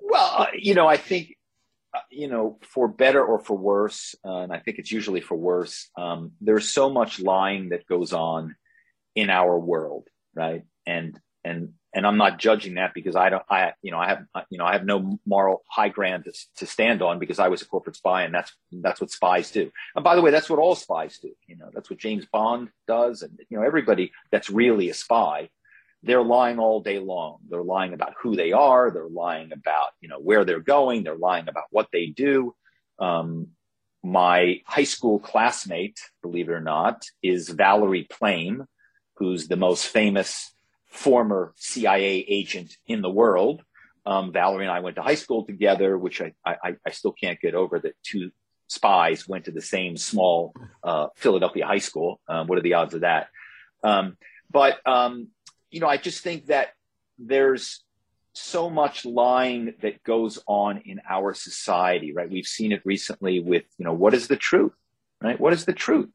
[0.01, 1.37] Well, uh, you know, I think,
[1.95, 5.37] uh, you know, for better or for worse, uh, and I think it's usually for
[5.37, 8.57] worse, um, there's so much lying that goes on
[9.15, 10.65] in our world, right?
[10.87, 14.25] And and and I'm not judging that because I don't, I, you know, I have,
[14.49, 17.63] you know, I have no moral high ground to, to stand on because I was
[17.63, 19.73] a corporate spy and that's, that's what spies do.
[19.97, 21.33] And by the way, that's what all spies do.
[21.49, 23.23] You know, that's what James Bond does.
[23.23, 25.49] And, you know, everybody that's really a spy,
[26.05, 27.39] they're lying all day long.
[27.49, 28.93] They're lying about who they are.
[28.93, 31.03] They're lying about, you know, where they're going.
[31.03, 32.55] They're lying about what they do.
[33.01, 33.49] Um,
[34.05, 38.65] my high school classmate, believe it or not, is Valerie Plame,
[39.17, 40.55] who's the most famous
[40.91, 43.63] former CIA agent in the world.
[44.05, 47.39] Um, Valerie and I went to high school together, which I, I, I, still can't
[47.39, 48.31] get over that two
[48.67, 52.21] spies went to the same small uh, Philadelphia high school.
[52.27, 53.29] Um, what are the odds of that?
[53.85, 54.17] Um,
[54.51, 55.29] but, um,
[55.71, 56.69] you know, I just think that
[57.19, 57.85] there's
[58.33, 62.31] so much lying that goes on in our society, right?
[62.31, 64.73] We've seen it recently with, you know, what is the truth,
[65.21, 65.39] right?
[65.39, 66.11] What is the truth?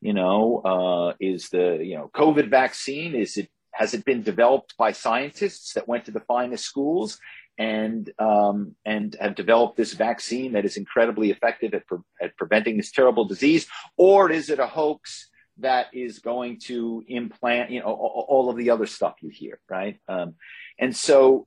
[0.00, 4.76] You know, uh, is the, you know, COVID vaccine, is it has it been developed
[4.76, 7.18] by scientists that went to the finest schools
[7.58, 12.76] and um, and have developed this vaccine that is incredibly effective at, pre- at preventing
[12.76, 13.66] this terrible disease,
[13.96, 18.70] or is it a hoax that is going to implant you know all, of the
[18.70, 19.98] other stuff you hear, right?
[20.08, 20.34] Um,
[20.78, 21.46] and so,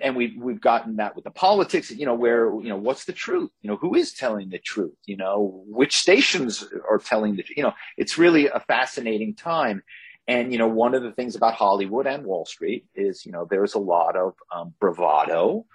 [0.00, 3.12] and we've we've gotten that with the politics, you know, where you know what's the
[3.12, 3.50] truth?
[3.60, 4.96] You know, who is telling the truth?
[5.04, 7.72] You know, which stations are telling the you know?
[7.98, 9.82] It's really a fascinating time.
[10.28, 13.46] And, you know, one of the things about Hollywood and Wall Street is, you know,
[13.48, 15.66] there's a lot of um, bravado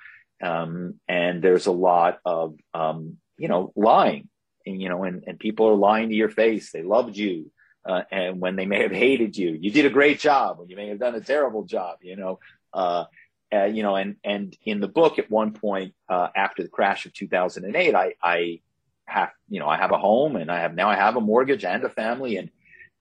[0.42, 4.28] um, and there's a lot of, um, you know, lying.
[4.66, 6.72] And, you know, and, and people are lying to your face.
[6.72, 7.52] They loved you.
[7.86, 10.76] Uh, and when they may have hated you, you did a great job when you
[10.76, 12.40] may have done a terrible job, you know.
[12.74, 13.06] Uh,
[13.54, 17.06] uh, you know, and and in the book, at one point uh, after the crash
[17.06, 18.62] of 2008, I I
[19.06, 21.66] have you know I have a home and I have now I have a mortgage
[21.66, 22.50] and a family and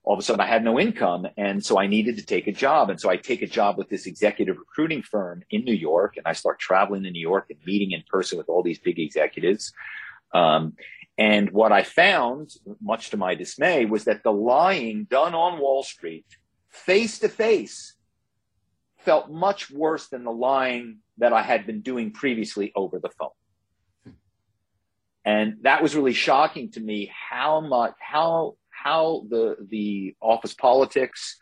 [0.03, 1.27] all of a sudden I had no income.
[1.37, 2.89] And so I needed to take a job.
[2.89, 6.17] And so I take a job with this executive recruiting firm in New York.
[6.17, 8.99] And I start traveling to New York and meeting in person with all these big
[8.99, 9.71] executives.
[10.33, 10.73] Um,
[11.17, 15.83] and what I found, much to my dismay, was that the lying done on Wall
[15.83, 16.25] Street
[16.69, 17.95] face to face
[18.97, 24.15] felt much worse than the lying that I had been doing previously over the phone.
[25.23, 31.37] And that was really shocking to me how much, how how the the office politics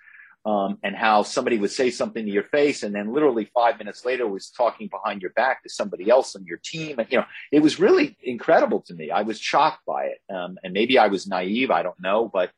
[0.46, 4.06] um, and how somebody would say something to your face and then literally five minutes
[4.06, 6.98] later was talking behind your back to somebody else on your team.
[7.00, 9.12] And you know it was really incredible to me.
[9.12, 10.34] I was shocked by it.
[10.34, 11.72] Um, and maybe i was naive.
[11.72, 12.30] I don't know.
[12.32, 12.52] But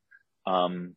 [0.45, 0.95] um,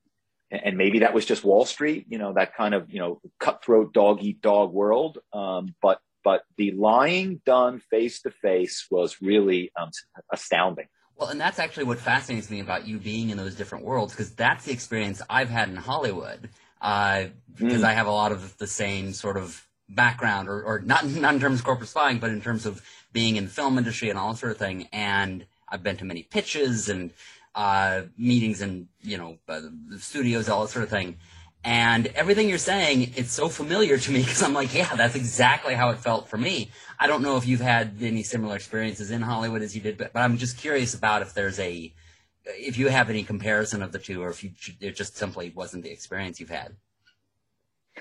[0.51, 3.93] and maybe that was just wall street you know that kind of you know cutthroat
[3.93, 5.19] dog eat dog world.
[5.33, 9.91] Um, but but the lying done face to face was really um,
[10.33, 10.87] astounding
[11.17, 14.33] well, and that's actually what fascinates me about you being in those different worlds, because
[14.33, 16.49] that's the experience I've had in Hollywood.
[16.81, 17.85] Uh, because mm.
[17.85, 21.41] I have a lot of the same sort of background, or, or not, not in
[21.41, 24.33] terms of corporate spying, but in terms of being in the film industry and all
[24.33, 24.89] that sort of thing.
[24.93, 27.11] And I've been to many pitches and
[27.55, 29.61] uh, meetings and you know uh,
[29.99, 31.17] studios, all that sort of thing.
[31.65, 35.75] And everything you're saying, it's so familiar to me because I'm like, yeah, that's exactly
[35.75, 36.71] how it felt for me.
[37.01, 40.13] I don't know if you've had any similar experiences in Hollywood as you did, but,
[40.13, 41.93] but I'm just curious about if there's a,
[42.45, 44.51] if you have any comparison of the two, or if you
[44.81, 46.77] it just simply wasn't the experience you've had.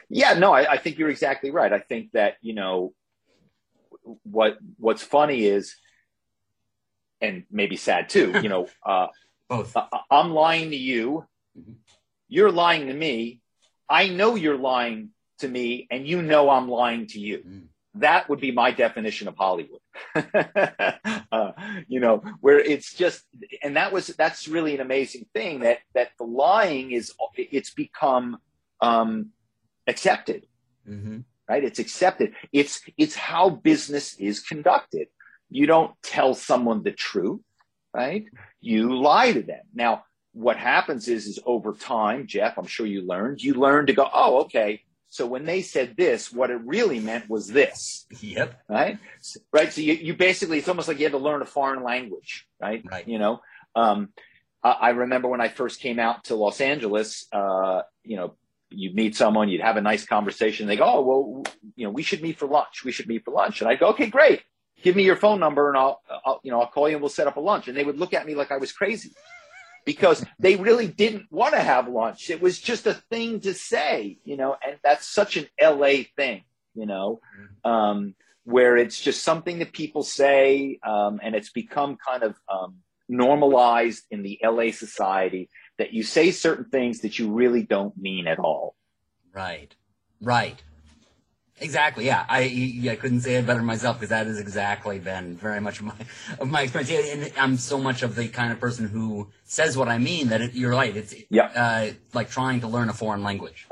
[0.09, 1.71] Yeah, no, I, I think you're exactly right.
[1.71, 2.93] I think that you know
[4.23, 5.75] what what's funny is,
[7.21, 8.33] and maybe sad too.
[8.41, 9.07] You know, uh,
[9.47, 9.77] both.
[9.77, 11.25] Uh, I'm lying to you.
[11.57, 11.73] Mm-hmm.
[12.27, 13.42] You're lying to me
[13.89, 15.09] I know you're lying
[15.39, 17.39] to me and you know I'm lying to you.
[17.39, 17.63] Mm.
[17.95, 19.79] That would be my definition of Hollywood.
[20.15, 21.51] uh,
[21.87, 23.23] you know, where it's just,
[23.61, 28.37] and that was, that's really an amazing thing that, that the lying is, it's become,
[28.81, 29.29] um,
[29.85, 30.47] accepted.
[30.89, 31.19] Mm-hmm.
[31.47, 31.63] Right.
[31.63, 32.33] It's accepted.
[32.51, 35.09] It's, it's how business is conducted.
[35.49, 37.41] You don't tell someone the truth,
[37.93, 38.25] right?
[38.59, 39.61] You lie to them.
[39.73, 43.93] Now, what happens is, is over time, Jeff, I'm sure you learned, you learn to
[43.93, 44.81] go, oh, okay.
[45.09, 48.07] So when they said this, what it really meant was this.
[48.19, 48.59] Yep.
[48.67, 48.97] Right.
[49.51, 49.71] Right.
[49.71, 52.83] So you, you basically, it's almost like you had to learn a foreign language, right?
[52.83, 53.07] Right.
[53.07, 53.41] You know,
[53.75, 54.09] um,
[54.63, 58.33] I, I remember when I first came out to Los Angeles, uh, you know,
[58.71, 60.65] you'd meet someone, you'd have a nice conversation.
[60.65, 61.43] They go, oh, well,
[61.75, 62.83] you know, we should meet for lunch.
[62.83, 63.61] We should meet for lunch.
[63.61, 64.41] And I go, okay, great.
[64.81, 67.09] Give me your phone number and I'll, I'll, you know, I'll call you and we'll
[67.09, 67.67] set up a lunch.
[67.67, 69.11] And they would look at me like I was crazy
[69.85, 72.29] because they really didn't want to have lunch.
[72.29, 76.43] It was just a thing to say, you know, and that's such an LA thing,
[76.73, 77.19] you know,
[77.63, 82.77] um, where it's just something that people say um, and it's become kind of um,
[83.07, 88.27] normalized in the LA society that you say certain things that you really don't mean
[88.27, 88.75] at all.
[89.33, 89.75] Right.
[90.21, 90.61] Right.
[91.63, 92.05] Exactly.
[92.05, 95.79] Yeah, I I couldn't say it better myself because that has exactly been very much
[95.79, 95.95] of my
[96.39, 97.09] of my experience.
[97.09, 100.41] And I'm so much of the kind of person who says what I mean that
[100.41, 100.95] it, you're right.
[100.95, 101.45] It's yeah.
[101.45, 103.65] Uh, like trying to learn a foreign language.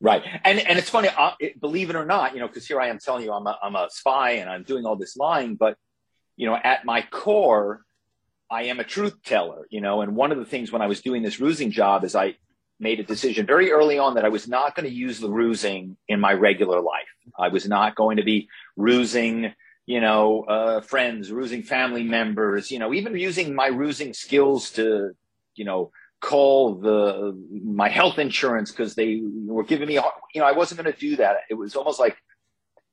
[0.00, 1.08] Right, and and it's funny.
[1.16, 3.46] Uh, it, believe it or not, you know, because here I am telling you I'm
[3.46, 5.76] a I'm a spy and I'm doing all this lying, but
[6.36, 7.82] you know, at my core,
[8.50, 9.66] I am a truth teller.
[9.70, 12.16] You know, and one of the things when I was doing this rusing job is
[12.16, 12.34] I
[12.80, 15.96] made a decision very early on that I was not going to use the rusing
[16.08, 17.08] in my regular life.
[17.38, 19.52] I was not going to be rusing,
[19.86, 25.12] you know, uh, friends, rusing family members, you know, even using my rusing skills to,
[25.54, 29.94] you know, call the my health insurance because they were giving me,
[30.34, 31.36] you know, I wasn't going to do that.
[31.48, 32.16] It was almost like,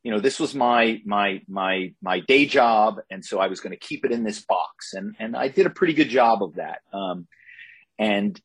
[0.04, 3.72] you know, this was my my my my day job, and so I was going
[3.72, 6.56] to keep it in this box, and and I did a pretty good job of
[6.56, 6.80] that.
[6.94, 7.28] Um,
[8.00, 8.40] and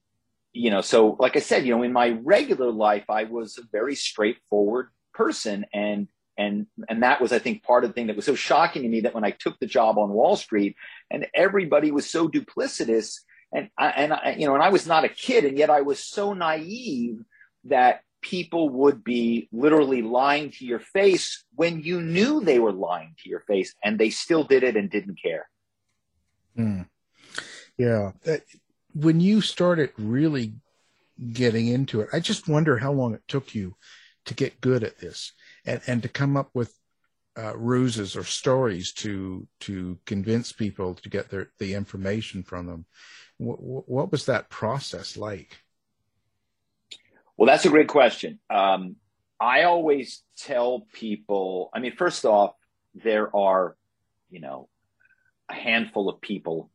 [0.52, 3.66] you know, so like I said, you know, in my regular life, I was a
[3.72, 5.64] very straightforward person.
[5.72, 8.82] And, and, and that was, I think, part of the thing that was so shocking
[8.82, 10.76] to me that when I took the job on Wall Street
[11.10, 13.20] and everybody was so duplicitous
[13.52, 15.82] and I, and I, you know, and I was not a kid and yet I
[15.82, 17.18] was so naive
[17.64, 23.14] that people would be literally lying to your face when you knew they were lying
[23.22, 25.48] to your face and they still did it and didn't care.
[26.56, 26.82] Hmm.
[27.76, 28.12] Yeah.
[28.24, 28.42] That,
[28.94, 30.54] when you started really
[31.32, 33.76] getting into it, I just wonder how long it took you
[34.26, 35.32] to get good at this
[35.64, 36.74] and, and to come up with
[37.36, 42.86] uh, ruses or stories to to convince people to get their the information from them.
[43.40, 45.58] W- what was that process like?
[47.36, 48.38] Well, that's a great question.
[48.50, 48.96] Um,
[49.40, 51.70] I always tell people.
[51.72, 52.52] I mean, first off,
[52.94, 53.76] there are,
[54.28, 54.68] you know,
[55.48, 56.70] a handful of people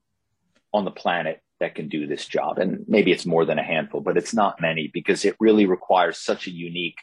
[0.74, 2.60] on the planet that can do this job.
[2.60, 6.18] And maybe it's more than a handful, but it's not many because it really requires
[6.18, 6.99] such a unique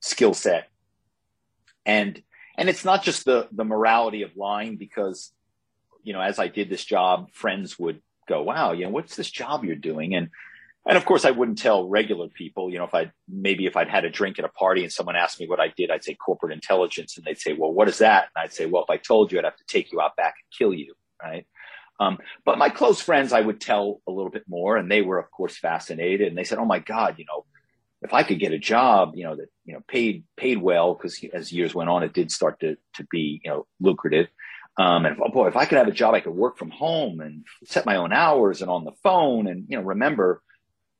[0.00, 0.68] skill set.
[1.86, 2.22] And
[2.56, 5.32] and it's not just the the morality of lying because
[6.02, 9.30] you know, as I did this job, friends would go, "Wow, you know, what's this
[9.30, 10.28] job you're doing?" And
[10.86, 12.70] and of course, I wouldn't tell regular people.
[12.70, 15.16] You know, if I maybe if I'd had a drink at a party and someone
[15.16, 17.98] asked me what I did, I'd say corporate intelligence, and they'd say, "Well, what is
[17.98, 20.16] that?" And I'd say, "Well, if I told you, I'd have to take you out
[20.16, 21.46] back and kill you." Right?
[22.00, 25.18] Um, but my close friends, I would tell a little bit more, and they were,
[25.18, 26.28] of course, fascinated.
[26.28, 27.44] And they said, "Oh my God, you know,
[28.02, 31.24] if I could get a job, you know, that you know paid paid well, because
[31.32, 34.28] as years went on, it did start to to be you know lucrative.
[34.76, 37.20] Um, and oh boy, if I could have a job, I could work from home
[37.20, 39.46] and set my own hours and on the phone.
[39.46, 40.42] And you know, remember,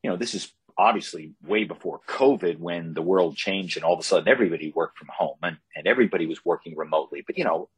[0.02, 4.00] you know, this is obviously way before COVID when the world changed and all of
[4.00, 7.22] a sudden everybody worked from home and, and everybody was working remotely.
[7.26, 7.68] But you know,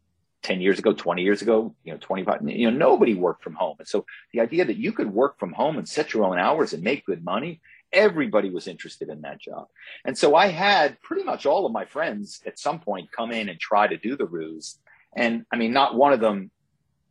[0.47, 3.75] 10 years ago, 20 years ago, you know, 25, you know, nobody worked from home.
[3.81, 6.73] And so the idea that you could work from home and set your own hours
[6.73, 7.61] and make good money,
[7.93, 9.67] everybody was interested in that job.
[10.05, 13.49] And so I had pretty much all of my friends at some point come in
[13.49, 14.79] and try to do the ruse.
[15.17, 16.53] And I mean, not one of them,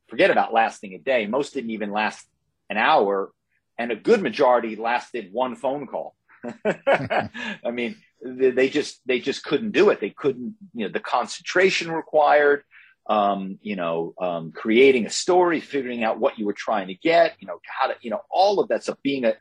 [0.08, 1.28] forget about lasting a day.
[1.28, 2.26] Most didn't even last
[2.70, 3.32] an hour.
[3.78, 6.16] And a good majority lasted one phone call.
[6.66, 7.30] I
[7.70, 10.00] mean, they just, they just couldn't do it.
[10.00, 12.64] They couldn't, you know, the concentration required
[13.08, 17.36] um, you know, um, creating a story, figuring out what you were trying to get,
[17.39, 18.97] you know, how to, you know, all of that stuff.
[19.03, 19.34] being a,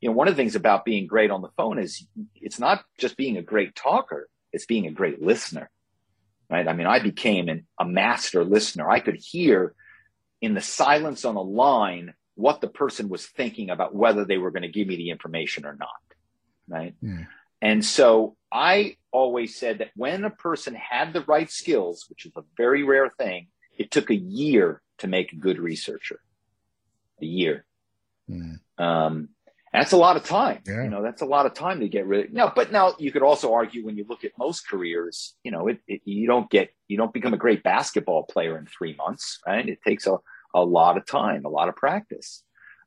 [0.00, 2.06] you know, one of the things about being great on the phone is
[2.36, 5.70] it's not just being a great talker, it's being a great listener,
[6.48, 6.66] right?
[6.66, 8.90] I mean, I became an, a master listener.
[8.90, 9.74] I could hear
[10.40, 14.50] in the silence on a line what the person was thinking about whether they were
[14.50, 15.88] going to give me the information or not,
[16.66, 16.94] right?
[17.02, 17.24] Yeah.
[17.60, 22.32] And so I always said that when a person had the right skills, which is
[22.36, 23.48] a very rare thing,
[23.78, 26.20] it took a year to make a good researcher.
[27.22, 27.64] A year.
[28.28, 28.60] Mm.
[28.78, 29.28] Um,
[29.72, 30.60] that's a lot of time.
[30.66, 30.82] Yeah.
[30.82, 32.32] You know, that's a lot of time to get rid.
[32.32, 35.68] Now, but now you could also argue when you look at most careers, you know,
[35.68, 39.38] it, it, you don't get you don't become a great basketball player in three months,
[39.46, 39.68] right?
[39.68, 40.16] It takes a
[40.54, 42.42] a lot of time, a lot of practice.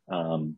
[0.10, 0.58] Um,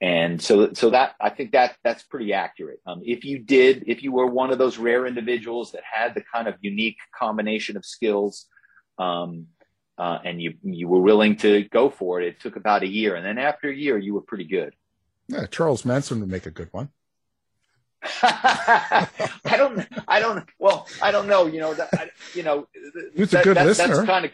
[0.00, 2.80] and so, so that I think that that's pretty accurate.
[2.86, 6.22] Um, if you did, if you were one of those rare individuals that had the
[6.32, 8.46] kind of unique combination of skills,
[8.98, 9.48] um,
[9.98, 13.14] uh, and you you were willing to go for it, it took about a year,
[13.14, 14.74] and then after a year, you were pretty good.
[15.28, 16.88] Yeah, Charles Manson would make a good one.
[18.22, 19.06] I
[19.56, 22.66] don't, I don't, well, I don't know, you know, that, I, you know,
[23.14, 23.96] he's that, a good that, listener.
[23.96, 24.32] That's kind of,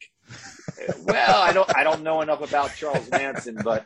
[1.05, 3.85] well, I don't, I don't know enough about Charles Manson, but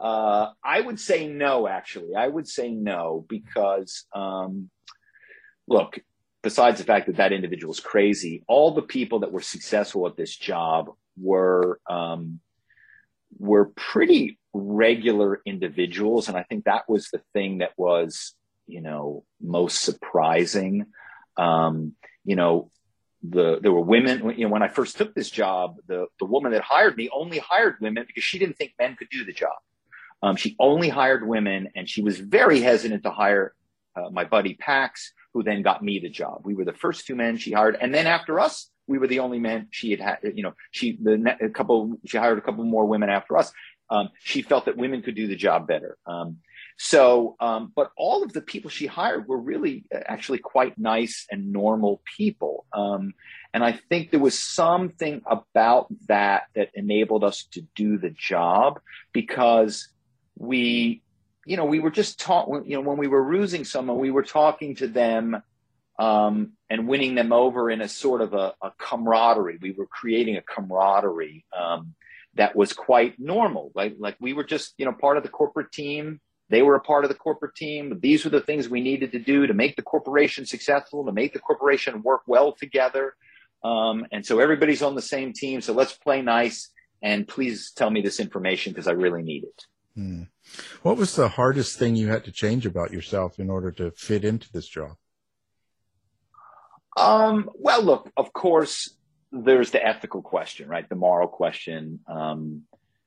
[0.00, 2.14] uh, I would say no, actually.
[2.14, 4.70] I would say no because, um,
[5.66, 5.98] look,
[6.42, 10.16] besides the fact that that individual is crazy, all the people that were successful at
[10.16, 10.90] this job
[11.20, 12.40] were um,
[13.38, 18.34] were pretty regular individuals, and I think that was the thing that was,
[18.66, 20.86] you know, most surprising.
[21.36, 21.94] Um,
[22.24, 22.70] you know,
[23.22, 24.34] the there were women.
[24.38, 27.38] You know, when I first took this job, the the woman that hired me only
[27.38, 29.56] hired women because she didn't think men could do the job.
[30.22, 33.54] Um, she only hired women, and she was very hesitant to hire
[33.96, 36.42] uh, my buddy Pax, who then got me the job.
[36.44, 39.20] We were the first two men she hired, and then after us, we were the
[39.20, 40.18] only men she had had.
[40.34, 43.52] You know, she the a couple she hired a couple more women after us.
[43.90, 45.96] Um, she felt that women could do the job better.
[46.06, 46.38] Um,
[46.76, 51.26] so, um, but all of the people she hired were really uh, actually quite nice
[51.30, 52.66] and normal people.
[52.72, 53.14] Um,
[53.52, 58.80] and I think there was something about that that enabled us to do the job
[59.12, 59.88] because
[60.38, 61.02] we,
[61.44, 64.22] you know, we were just talking, you know, when we were rusing someone, we were
[64.22, 65.42] talking to them
[65.98, 69.58] um, and winning them over in a sort of a, a camaraderie.
[69.60, 71.94] We were creating a camaraderie um,
[72.34, 73.72] that was quite normal.
[73.74, 76.20] Like, like we were just, you know, part of the corporate team.
[76.50, 77.98] They were a part of the corporate team.
[78.00, 81.32] These were the things we needed to do to make the corporation successful, to make
[81.32, 83.14] the corporation work well together.
[83.64, 85.60] Um, and so everybody's on the same team.
[85.60, 86.70] So let's play nice
[87.02, 89.64] and please tell me this information because I really need it.
[89.98, 90.22] Hmm.
[90.82, 94.24] What was the hardest thing you had to change about yourself in order to fit
[94.24, 94.92] into this job?
[96.96, 98.96] Um, well, look, of course,
[99.32, 100.88] there's the ethical question, right?
[100.88, 101.98] The moral question.
[102.06, 102.62] Um,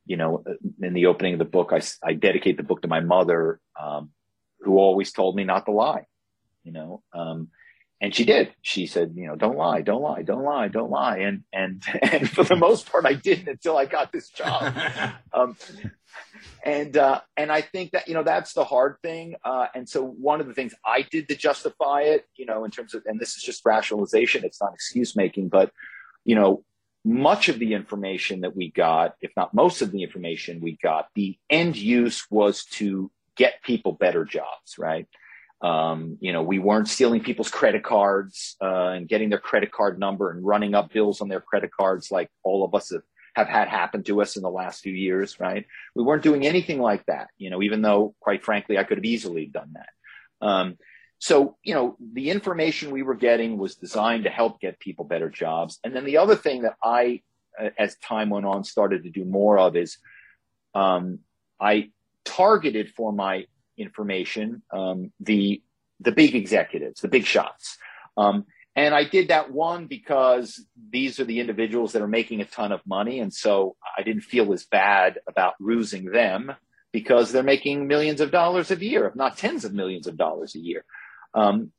[0.05, 0.43] you know,
[0.81, 4.09] in the opening of the book, I, I dedicate the book to my mother, um,
[4.59, 6.07] who always told me not to lie,
[6.65, 7.51] you know, um,
[8.01, 8.53] and she did.
[8.63, 11.19] She said, you know, don't lie, don't lie, don't lie, don't lie.
[11.19, 14.75] And, and, and for the most part, I didn't until I got this job.
[15.33, 15.55] Um,
[16.65, 19.35] and uh, and I think that you know that's the hard thing.
[19.45, 22.71] Uh, and so one of the things I did to justify it, you know, in
[22.71, 25.71] terms of, and this is just rationalization, it's not excuse making, but
[26.25, 26.65] you know,
[27.05, 31.07] much of the information that we got, if not most of the information we got,
[31.15, 35.07] the end use was to get people better jobs, right?
[35.61, 39.99] Um, you know, we weren't stealing people's credit cards uh, and getting their credit card
[39.99, 43.03] number and running up bills on their credit cards like all of us have
[43.33, 45.65] have had happen to us in the last few years, right?
[45.95, 49.05] We weren't doing anything like that, you know, even though, quite frankly, I could have
[49.05, 50.45] easily done that.
[50.45, 50.77] Um,
[51.19, 55.29] so, you know, the information we were getting was designed to help get people better
[55.29, 55.79] jobs.
[55.83, 57.21] And then the other thing that I,
[57.59, 59.97] uh, as time went on, started to do more of is
[60.73, 61.19] um,
[61.59, 61.91] I
[62.25, 63.45] targeted for my
[63.81, 65.61] information um, the
[65.99, 67.77] the big executives, the big shots.
[68.17, 72.45] Um, and I did that one because these are the individuals that are making a
[72.45, 73.19] ton of money.
[73.19, 76.53] And so I didn't feel as bad about rusing them
[76.91, 80.55] because they're making millions of dollars a year, if not tens of millions of dollars
[80.55, 80.85] a year.
[81.33, 81.71] Um,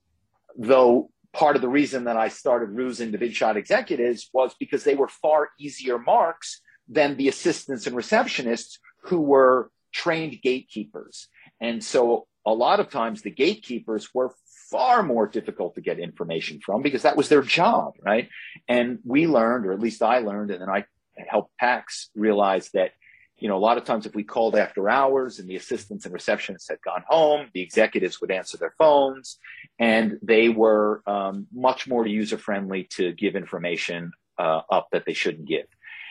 [0.56, 4.84] though part of the reason that I started rusing the big shot executives was because
[4.84, 11.28] they were far easier marks than the assistants and receptionists who were trained gatekeepers.
[11.62, 14.34] And so a lot of times the gatekeepers were
[14.70, 18.28] far more difficult to get information from because that was their job, right?
[18.68, 20.84] And we learned, or at least I learned, and then I
[21.28, 22.90] helped Pax realize that,
[23.38, 26.14] you know, a lot of times if we called after hours and the assistants and
[26.14, 29.38] receptionists had gone home, the executives would answer their phones,
[29.78, 35.12] and they were um, much more user friendly to give information uh, up that they
[35.12, 35.66] shouldn't give.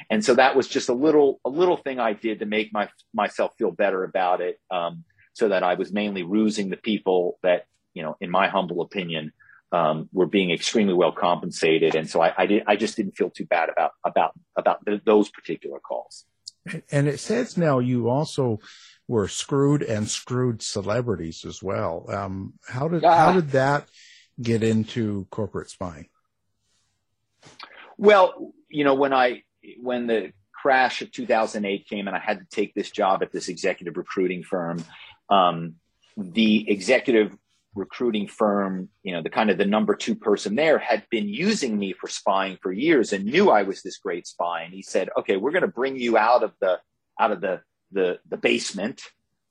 [0.10, 2.90] And so that was just a little a little thing I did to make my
[3.14, 4.60] myself feel better about it.
[4.70, 5.04] Um,
[5.34, 9.34] so that I was mainly rusing the people that you know, in my humble opinion,
[9.72, 12.64] um, were being extremely well compensated, and so I, I, did.
[12.68, 16.26] I just didn't feel too bad about about about the, those particular calls.
[16.92, 18.60] And it says now you also
[19.08, 22.06] were screwed and screwed celebrities as well.
[22.10, 23.16] Um, how did Ah.
[23.16, 23.88] how did that
[24.42, 26.10] get into corporate spying?
[27.98, 29.44] Well, you know, when I
[29.82, 33.48] when the crash of 2008 came and I had to take this job at this
[33.48, 34.84] executive recruiting firm,
[35.32, 35.76] um,
[36.18, 37.36] the executive
[37.74, 41.78] recruiting firm, you know, the kind of the number two person there had been using
[41.78, 44.64] me for spying for years and knew I was this great spy.
[44.64, 46.80] And he said, "Okay, we're going to bring you out of the
[47.20, 47.62] out of the
[47.92, 49.02] the the basement."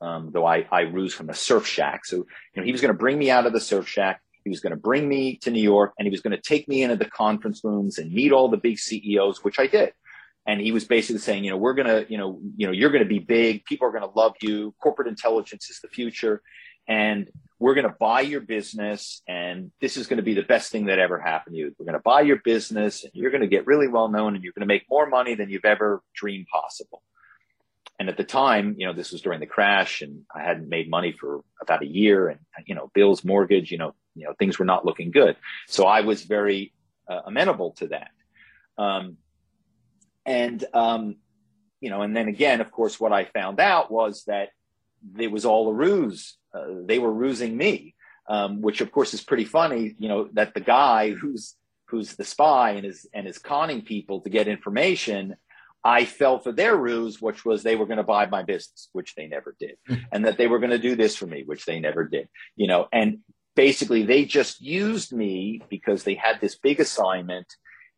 [0.01, 2.05] Um, though I, I ruse from a surf shack.
[2.05, 2.25] So, you
[2.55, 4.19] know, he was going to bring me out of the surf shack.
[4.43, 6.67] He was going to bring me to New York and he was going to take
[6.67, 9.93] me into the conference rooms and meet all the big CEOs, which I did.
[10.45, 13.09] And he was basically saying, you know, we're to, you know, you know, you're to
[13.09, 13.63] be big.
[13.65, 14.73] People are to love you.
[14.81, 16.41] Corporate intelligence is the future.
[16.87, 17.29] And
[17.59, 19.21] we're to buy your business.
[19.27, 21.75] And this is to be the best thing that ever happened to you.
[21.77, 24.65] We're to buy your business and you're to get really well known and you're to
[24.65, 27.03] make more money than you've ever dreamed possible.
[27.99, 30.89] And at the time, you know, this was during the crash and I hadn't made
[30.89, 34.57] money for about a year and, you know, bills, mortgage, you know, you know, things
[34.57, 35.35] were not looking good.
[35.67, 36.73] So I was very
[37.07, 38.09] uh, amenable to that.
[38.79, 39.17] Um,
[40.25, 41.15] and, um,
[41.79, 44.49] you know, and then again, of course, what I found out was that
[45.17, 46.37] it was all a ruse.
[46.53, 47.95] Uh, they were rusing me,
[48.27, 51.55] um, which of course is pretty funny, you know, that the guy who's,
[51.85, 55.35] who's the spy and is, and is conning people to get information
[55.83, 59.15] I fell for their ruse, which was they were going to buy my business, which
[59.15, 59.77] they never did,
[60.11, 62.29] and that they were going to do this for me, which they never did.
[62.55, 63.19] You know, and
[63.55, 67.47] basically they just used me because they had this big assignment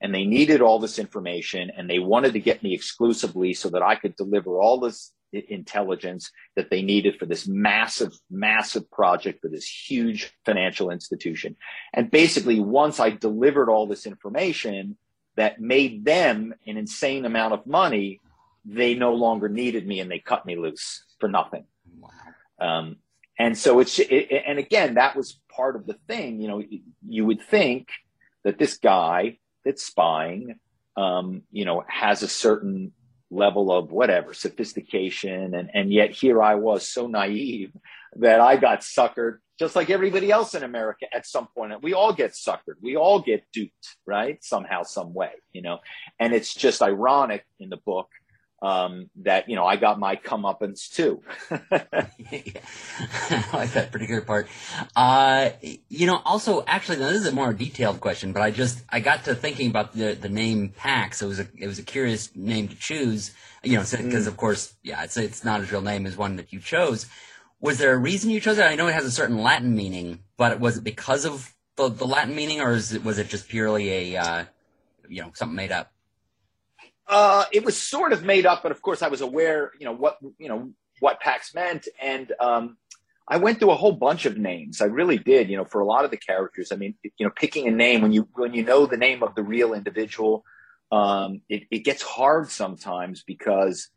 [0.04, 3.82] and they needed all this information and they wanted to get me exclusively so that
[3.82, 9.48] I could deliver all this intelligence that they needed for this massive, massive project for
[9.48, 11.56] this huge financial institution.
[11.94, 14.98] And basically, once I delivered all this information,
[15.36, 18.20] that made them an insane amount of money,
[18.66, 21.64] they no longer needed me and they cut me loose for nothing.
[22.60, 22.98] Um,
[23.40, 26.40] and so it's, it, and again, that was part of the thing.
[26.40, 26.64] You know,
[27.08, 27.88] you would think
[28.44, 30.56] that this guy that's spying,
[30.98, 32.94] um, you know, has a certain
[33.32, 37.72] level of whatever sophistication, and and yet here I was so naive
[38.18, 41.82] that I got suckered just like everybody else in America at some point.
[41.82, 42.78] We all get suckered.
[42.82, 44.44] We all get duped, right?
[44.44, 45.80] Somehow, some way, you know.
[46.20, 48.10] And it's just ironic in the book
[48.64, 51.22] um, that you know I got my comeuppance too.
[51.52, 52.08] I
[53.54, 54.48] like that particular part.
[54.96, 55.50] Uh,
[55.90, 59.02] you know, also, actually, now this is a more detailed question, but I just I
[59.02, 61.22] got to thinking about the the name Pax.
[61.22, 63.32] It was a it was a curious name to choose.
[63.64, 64.28] You know, because Mm.
[64.28, 67.06] of course, yeah, it's it's not his real name, is one that you chose.
[67.60, 68.64] Was there a reason you chose it?
[68.64, 72.06] I know it has a certain Latin meaning, but was it because of the, the
[72.06, 74.46] Latin meaning, or is it was it just purely a uh,
[75.08, 75.93] you know something made up?
[77.14, 79.94] Uh, it was sort of made up, but of course I was aware, you know,
[79.94, 81.88] what, you know, what PAX meant.
[82.02, 82.78] And, um,
[83.28, 84.82] I went through a whole bunch of names.
[84.82, 86.72] I really did, you know, for a lot of the characters.
[86.72, 89.36] I mean, you know, picking a name when you, when you know the name of
[89.36, 90.44] the real individual,
[90.92, 93.90] um, it, it gets hard sometimes because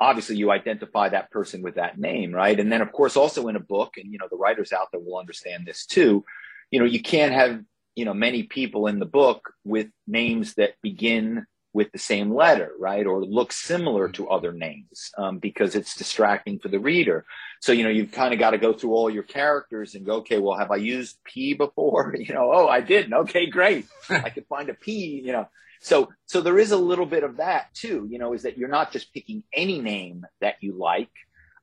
[0.00, 2.58] obviously you identify that person with that name, right?
[2.58, 5.00] And then of course also in a book, and, you know, the writers out there
[5.00, 6.24] will understand this too,
[6.72, 7.62] you know, you can't have,
[7.94, 11.46] you know, many people in the book with names that begin
[11.76, 13.06] with the same letter, right?
[13.06, 17.26] Or look similar to other names um, because it's distracting for the reader.
[17.60, 20.14] So, you know, you've kind of got to go through all your characters and go,
[20.16, 22.16] okay, well, have I used P before?
[22.18, 23.12] You know, oh, I didn't.
[23.12, 23.84] Okay, great.
[24.08, 25.48] I could find a P, you know.
[25.82, 28.70] So, so there is a little bit of that too, you know, is that you're
[28.70, 31.10] not just picking any name that you like,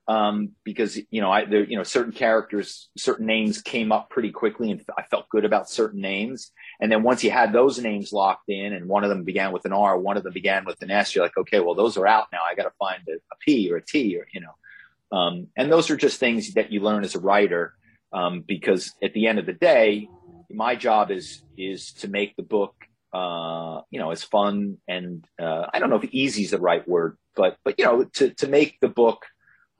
[0.07, 4.31] um, because you know, I there, you know, certain characters, certain names came up pretty
[4.31, 6.51] quickly, and I felt good about certain names.
[6.81, 9.65] And then once you had those names locked in, and one of them began with
[9.65, 12.07] an R, one of them began with an S, you're like, okay, well, those are
[12.07, 12.39] out now.
[12.49, 15.71] I got to find a, a P or a T, or you know, um, and
[15.71, 17.73] those are just things that you learn as a writer,
[18.11, 20.09] um, because at the end of the day,
[20.51, 22.75] my job is is to make the book,
[23.13, 26.85] uh, you know, as fun and uh, I don't know if easy is the right
[26.85, 29.23] word, but but you know, to to make the book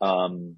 [0.03, 0.57] um,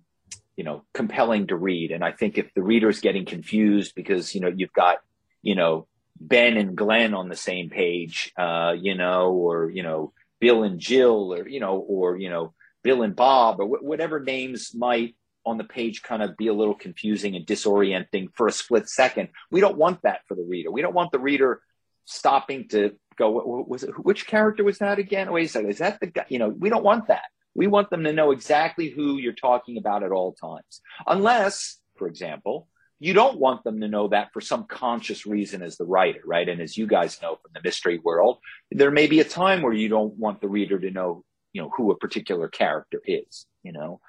[0.58, 1.92] you know, compelling to read.
[1.92, 4.98] And I think if the reader is getting confused because, you know, you've got,
[5.42, 5.88] you know,
[6.20, 10.80] Ben and Glenn on the same page, uh, you know, or, you know, Bill and
[10.80, 15.16] Jill or, you know, or, you know, Bill and Bob or wh- whatever names might
[15.46, 19.30] on the page kind of be a little confusing and disorienting for a split second.
[19.52, 20.72] We don't want that for the reader.
[20.72, 21.62] We don't want the reader
[22.06, 25.32] stopping to go, "What- what was it, which character was that again?
[25.32, 25.70] Wait a second.
[25.70, 26.26] Is that the guy?
[26.30, 27.26] You know, we don't want that.
[27.56, 30.82] We want them to know exactly who you're talking about at all times.
[31.08, 32.68] Unless, for example,
[33.00, 36.48] you don't want them to know that for some conscious reason as the writer, right?
[36.48, 38.40] And as you guys know from the mystery world,
[38.72, 41.72] there may be a time where you don't want the reader to know, you know,
[41.76, 44.00] who a particular character is, you know.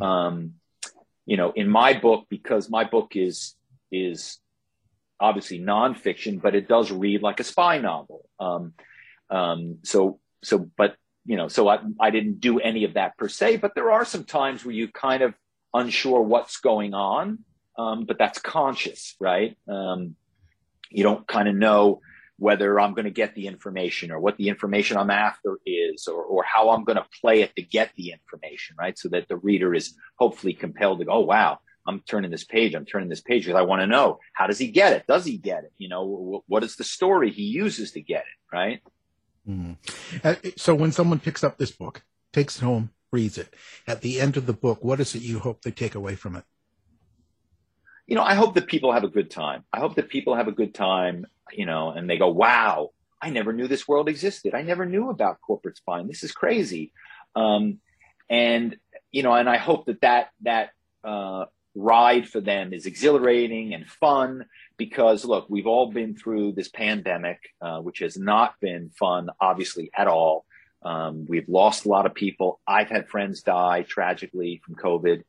[0.00, 0.54] Um,
[1.26, 3.54] you know, in my book, because my book is
[3.90, 4.38] is
[5.20, 8.28] obviously nonfiction, but it does read like a spy novel.
[8.40, 8.74] Um,
[9.30, 13.28] um, so so, but you know, so I I didn't do any of that per
[13.28, 15.34] se, but there are some times where you kind of
[15.74, 17.38] unsure what's going on,
[17.78, 19.56] um, but that's conscious, right?
[19.68, 20.16] Um,
[20.90, 22.00] you don't kind of know
[22.38, 26.24] whether I'm going to get the information or what the information I'm after is or,
[26.24, 28.98] or how I'm going to play it to get the information, right?
[28.98, 32.74] So that the reader is hopefully compelled to go, oh, wow, I'm turning this page.
[32.74, 35.06] I'm turning this page because I want to know how does he get it?
[35.06, 35.72] Does he get it?
[35.78, 38.80] You know, what is the story he uses to get it, right?
[39.48, 39.76] Mm.
[40.58, 43.54] So when someone picks up this book, takes it home, reads it,
[43.86, 46.36] at the end of the book, what is it you hope they take away from
[46.36, 46.44] it?
[48.06, 49.64] You know, I hope that people have a good time.
[49.72, 52.90] I hope that people have a good time you know, and they go, wow,
[53.20, 54.54] I never knew this world existed.
[54.54, 56.08] I never knew about corporate spying.
[56.08, 56.92] This is crazy.
[57.34, 57.78] Um,
[58.28, 58.76] and,
[59.10, 60.70] you know, and I hope that that, that,
[61.04, 64.44] uh, ride for them is exhilarating and fun
[64.76, 69.90] because look, we've all been through this pandemic, uh, which has not been fun, obviously
[69.96, 70.44] at all.
[70.82, 72.60] Um, we've lost a lot of people.
[72.66, 75.22] I've had friends die tragically from COVID.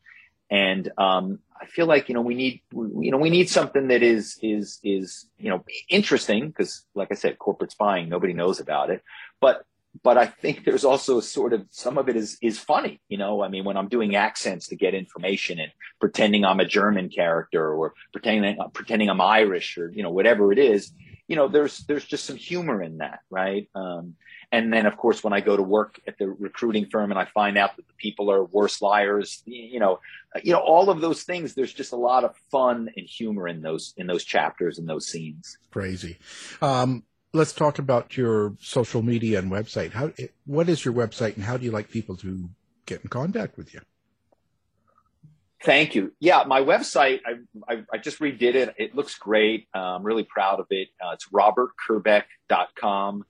[0.49, 4.03] And um, I feel like you know we need you know we need something that
[4.03, 8.89] is is is you know interesting because like I said, corporate spying nobody knows about
[8.89, 9.01] it,
[9.39, 9.65] but
[10.01, 12.99] but I think there's also sort of some of it is is funny.
[13.09, 16.65] You know, I mean, when I'm doing accents to get information and pretending I'm a
[16.65, 20.91] German character or pretending pretending I'm Irish or you know whatever it is,
[21.27, 23.69] you know, there's there's just some humor in that, right?
[23.75, 24.15] Um,
[24.51, 27.25] and then, of course, when I go to work at the recruiting firm and I
[27.25, 29.99] find out that the people are worse liars, you know,
[30.43, 31.55] you know, all of those things.
[31.55, 35.07] There's just a lot of fun and humor in those in those chapters and those
[35.07, 35.57] scenes.
[35.71, 36.19] Crazy.
[36.61, 37.03] Um,
[37.33, 39.91] let's talk about your social media and website.
[39.91, 40.13] How
[40.45, 42.49] what is your website and how do you like people to
[42.85, 43.81] get in contact with you?
[45.63, 46.13] Thank you.
[46.19, 47.37] Yeah, my website, I,
[47.73, 48.75] I, I, just redid it.
[48.77, 49.69] It looks great.
[49.73, 50.89] I'm really proud of it.
[51.01, 53.23] Uh, it's robertkerbeck.com.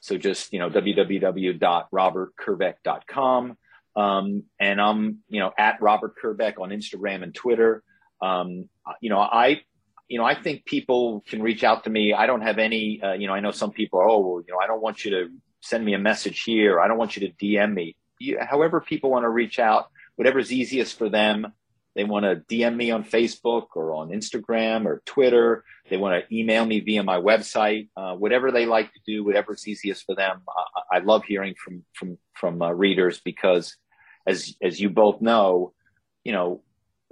[0.00, 3.56] So just, you know, www.robertkerbeck.com.
[3.94, 7.84] Um, and I'm, you know, at Robert Kerbeck on Instagram and Twitter.
[8.20, 8.68] Um,
[9.00, 9.60] you know, I,
[10.08, 12.12] you know, I think people can reach out to me.
[12.12, 14.52] I don't have any, uh, you know, I know some people are, oh, well, you
[14.52, 15.28] know, I don't want you to
[15.60, 16.80] send me a message here.
[16.80, 17.96] I don't want you to DM me.
[18.18, 21.52] You, however people want to reach out, whatever's easiest for them.
[21.96, 25.64] They want to DM me on Facebook or on Instagram or Twitter.
[25.88, 27.88] They want to email me via my website.
[27.96, 30.42] Uh, whatever they like to do, whatever's easiest for them.
[30.92, 33.76] I, I love hearing from from from uh, readers because,
[34.26, 35.72] as as you both know,
[36.22, 36.60] you know,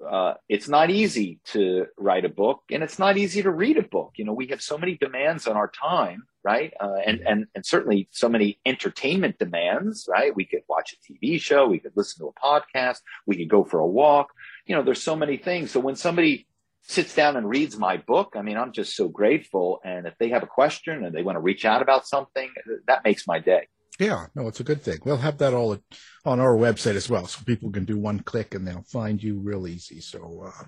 [0.08, 3.82] uh, it's not easy to write a book, and it's not easy to read a
[3.82, 4.12] book.
[4.16, 6.72] You know, we have so many demands on our time, right?
[6.80, 10.34] Uh, and and and certainly so many entertainment demands, right?
[10.34, 13.64] We could watch a TV show, we could listen to a podcast, we could go
[13.64, 14.30] for a walk
[14.66, 15.70] you know, there's so many things.
[15.70, 16.46] So when somebody
[16.82, 19.80] sits down and reads my book, I mean, I'm just so grateful.
[19.84, 22.50] And if they have a question and they want to reach out about something,
[22.86, 23.68] that makes my day.
[24.00, 24.98] Yeah, no, it's a good thing.
[25.04, 25.78] We'll have that all
[26.24, 29.38] on our website as well, so people can do one click and they'll find you
[29.38, 30.00] real easy.
[30.00, 30.64] So, uh,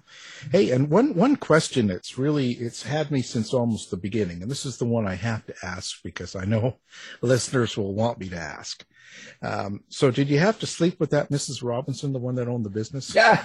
[0.53, 4.51] hey, and one one question that's really it's had me since almost the beginning, and
[4.51, 6.79] this is the one I have to ask because I know
[7.21, 8.85] listeners will want me to ask.
[9.43, 11.65] Um, so, did you have to sleep with that Mrs.
[11.65, 13.13] Robinson, the one that owned the business?
[13.13, 13.45] Yeah.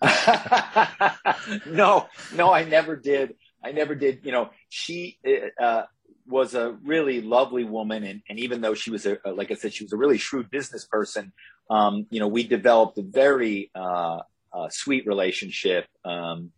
[1.66, 3.34] no, no, I never did.
[3.62, 4.20] I never did.
[4.24, 5.18] You know, she
[5.60, 5.82] uh,
[6.28, 9.72] was a really lovely woman, and, and even though she was a, like I said,
[9.72, 11.32] she was a really shrewd business person.
[11.70, 14.20] Um, you know, we developed a very uh,
[14.52, 16.52] uh, sweet relationship, um,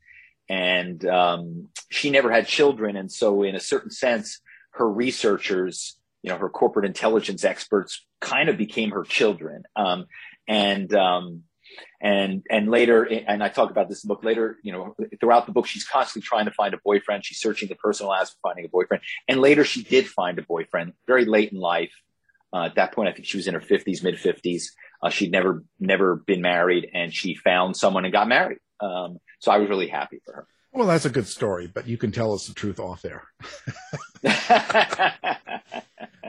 [0.48, 4.40] and um, she never had children, and so in a certain sense,
[4.72, 10.06] her researchers, you know, her corporate intelligence experts, kind of became her children, um,
[10.48, 11.42] and um,
[12.00, 15.66] and and later and i talk about this book later you know throughout the book
[15.66, 17.24] she's constantly trying to find a boyfriend.
[17.24, 19.02] She's searching the personal ads for finding a boyfriend.
[19.28, 21.92] And later she did find a boyfriend very late in life.
[22.52, 24.64] Uh, at that point i think she was in her 50s mid 50s
[25.02, 28.58] uh, she'd never never been married and she found someone and got married.
[28.80, 31.96] Um, so i was really happy for her well that's a good story but you
[31.96, 33.24] can tell us the truth off air.